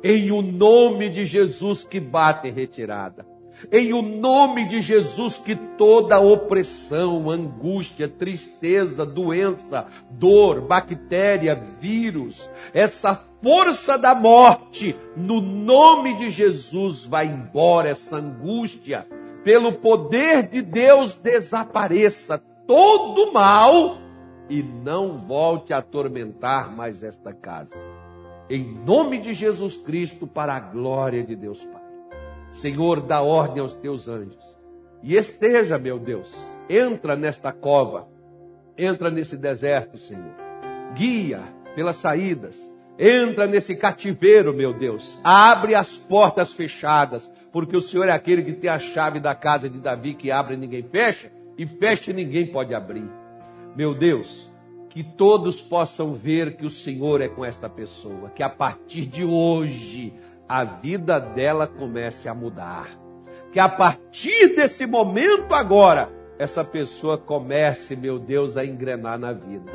Em 0.04 0.30
o 0.30 0.42
nome 0.42 1.08
de 1.08 1.24
Jesus 1.24 1.84
que 1.84 2.00
bate 2.00 2.50
retirada. 2.50 3.31
Em 3.70 3.92
o 3.92 4.02
nome 4.02 4.66
de 4.66 4.80
Jesus, 4.80 5.38
que 5.38 5.54
toda 5.54 6.18
opressão, 6.18 7.30
angústia, 7.30 8.08
tristeza, 8.08 9.04
doença, 9.04 9.86
dor, 10.10 10.60
bactéria, 10.60 11.54
vírus, 11.54 12.50
essa 12.72 13.14
força 13.42 13.98
da 13.98 14.14
morte, 14.14 14.96
no 15.16 15.40
nome 15.40 16.14
de 16.16 16.30
Jesus, 16.30 17.04
vai 17.04 17.26
embora 17.26 17.88
essa 17.88 18.16
angústia, 18.16 19.06
pelo 19.44 19.72
poder 19.72 20.44
de 20.48 20.62
Deus 20.62 21.14
desapareça 21.16 22.38
todo 22.66 23.32
mal 23.32 23.98
e 24.48 24.62
não 24.62 25.18
volte 25.18 25.72
a 25.72 25.78
atormentar 25.78 26.74
mais 26.74 27.02
esta 27.02 27.32
casa. 27.32 27.76
Em 28.48 28.64
nome 28.64 29.18
de 29.18 29.32
Jesus 29.32 29.76
Cristo, 29.76 30.26
para 30.26 30.54
a 30.54 30.60
glória 30.60 31.24
de 31.24 31.34
Deus 31.34 31.64
Pai. 31.64 31.81
Senhor, 32.52 33.00
dá 33.00 33.22
ordem 33.22 33.62
aos 33.62 33.74
teus 33.74 34.06
anjos. 34.06 34.44
E 35.02 35.16
esteja, 35.16 35.78
meu 35.78 35.98
Deus, 35.98 36.36
entra 36.68 37.16
nesta 37.16 37.50
cova, 37.50 38.06
entra 38.76 39.10
nesse 39.10 39.38
deserto, 39.38 39.96
Senhor. 39.96 40.34
Guia 40.94 41.40
pelas 41.74 41.96
saídas, 41.96 42.70
entra 42.98 43.46
nesse 43.46 43.74
cativeiro, 43.74 44.52
meu 44.52 44.74
Deus. 44.74 45.18
Abre 45.24 45.74
as 45.74 45.96
portas 45.96 46.52
fechadas, 46.52 47.28
porque 47.50 47.74
o 47.74 47.80
Senhor 47.80 48.06
é 48.08 48.12
aquele 48.12 48.42
que 48.42 48.52
tem 48.52 48.68
a 48.68 48.78
chave 48.78 49.18
da 49.18 49.34
casa 49.34 49.68
de 49.68 49.78
Davi 49.78 50.14
que 50.14 50.30
abre 50.30 50.54
e 50.54 50.58
ninguém 50.58 50.82
fecha, 50.82 51.32
e 51.56 51.66
fecha 51.66 52.10
e 52.10 52.14
ninguém 52.14 52.46
pode 52.46 52.74
abrir. 52.74 53.08
Meu 53.74 53.94
Deus, 53.94 54.52
que 54.90 55.02
todos 55.02 55.62
possam 55.62 56.12
ver 56.12 56.54
que 56.54 56.66
o 56.66 56.70
Senhor 56.70 57.22
é 57.22 57.28
com 57.28 57.42
esta 57.42 57.66
pessoa, 57.66 58.28
que 58.28 58.42
a 58.42 58.50
partir 58.50 59.06
de 59.06 59.24
hoje 59.24 60.12
a 60.48 60.64
vida 60.64 61.18
dela 61.18 61.66
comece 61.66 62.28
a 62.28 62.34
mudar. 62.34 62.88
Que 63.52 63.60
a 63.60 63.68
partir 63.68 64.54
desse 64.54 64.86
momento 64.86 65.54
agora, 65.54 66.10
essa 66.38 66.64
pessoa 66.64 67.18
comece, 67.18 67.94
meu 67.94 68.18
Deus, 68.18 68.56
a 68.56 68.64
engrenar 68.64 69.18
na 69.18 69.32
vida. 69.32 69.72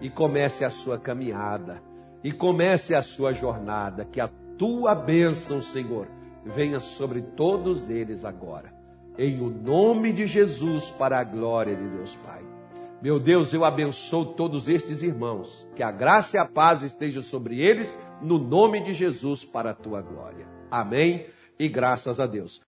E 0.00 0.10
comece 0.10 0.64
a 0.64 0.70
sua 0.70 0.98
caminhada. 0.98 1.82
E 2.24 2.32
comece 2.32 2.94
a 2.94 3.02
sua 3.02 3.32
jornada. 3.32 4.04
Que 4.04 4.20
a 4.20 4.28
tua 4.58 4.94
bênção, 4.94 5.60
Senhor, 5.60 6.08
venha 6.44 6.80
sobre 6.80 7.22
todos 7.22 7.88
eles 7.88 8.24
agora. 8.24 8.72
Em 9.18 9.40
o 9.40 9.50
nome 9.50 10.12
de 10.12 10.26
Jesus, 10.26 10.90
para 10.90 11.18
a 11.20 11.24
glória 11.24 11.76
de 11.76 11.88
Deus 11.88 12.14
Pai. 12.16 12.51
Meu 13.02 13.18
Deus, 13.18 13.52
eu 13.52 13.64
abençoo 13.64 14.24
todos 14.24 14.68
estes 14.68 15.02
irmãos. 15.02 15.66
Que 15.74 15.82
a 15.82 15.90
graça 15.90 16.36
e 16.36 16.38
a 16.38 16.44
paz 16.44 16.84
estejam 16.84 17.20
sobre 17.20 17.60
eles 17.60 17.98
no 18.20 18.38
nome 18.38 18.80
de 18.80 18.92
Jesus 18.92 19.44
para 19.44 19.70
a 19.70 19.74
tua 19.74 20.00
glória. 20.00 20.46
Amém 20.70 21.26
e 21.58 21.68
graças 21.68 22.20
a 22.20 22.26
Deus. 22.26 22.60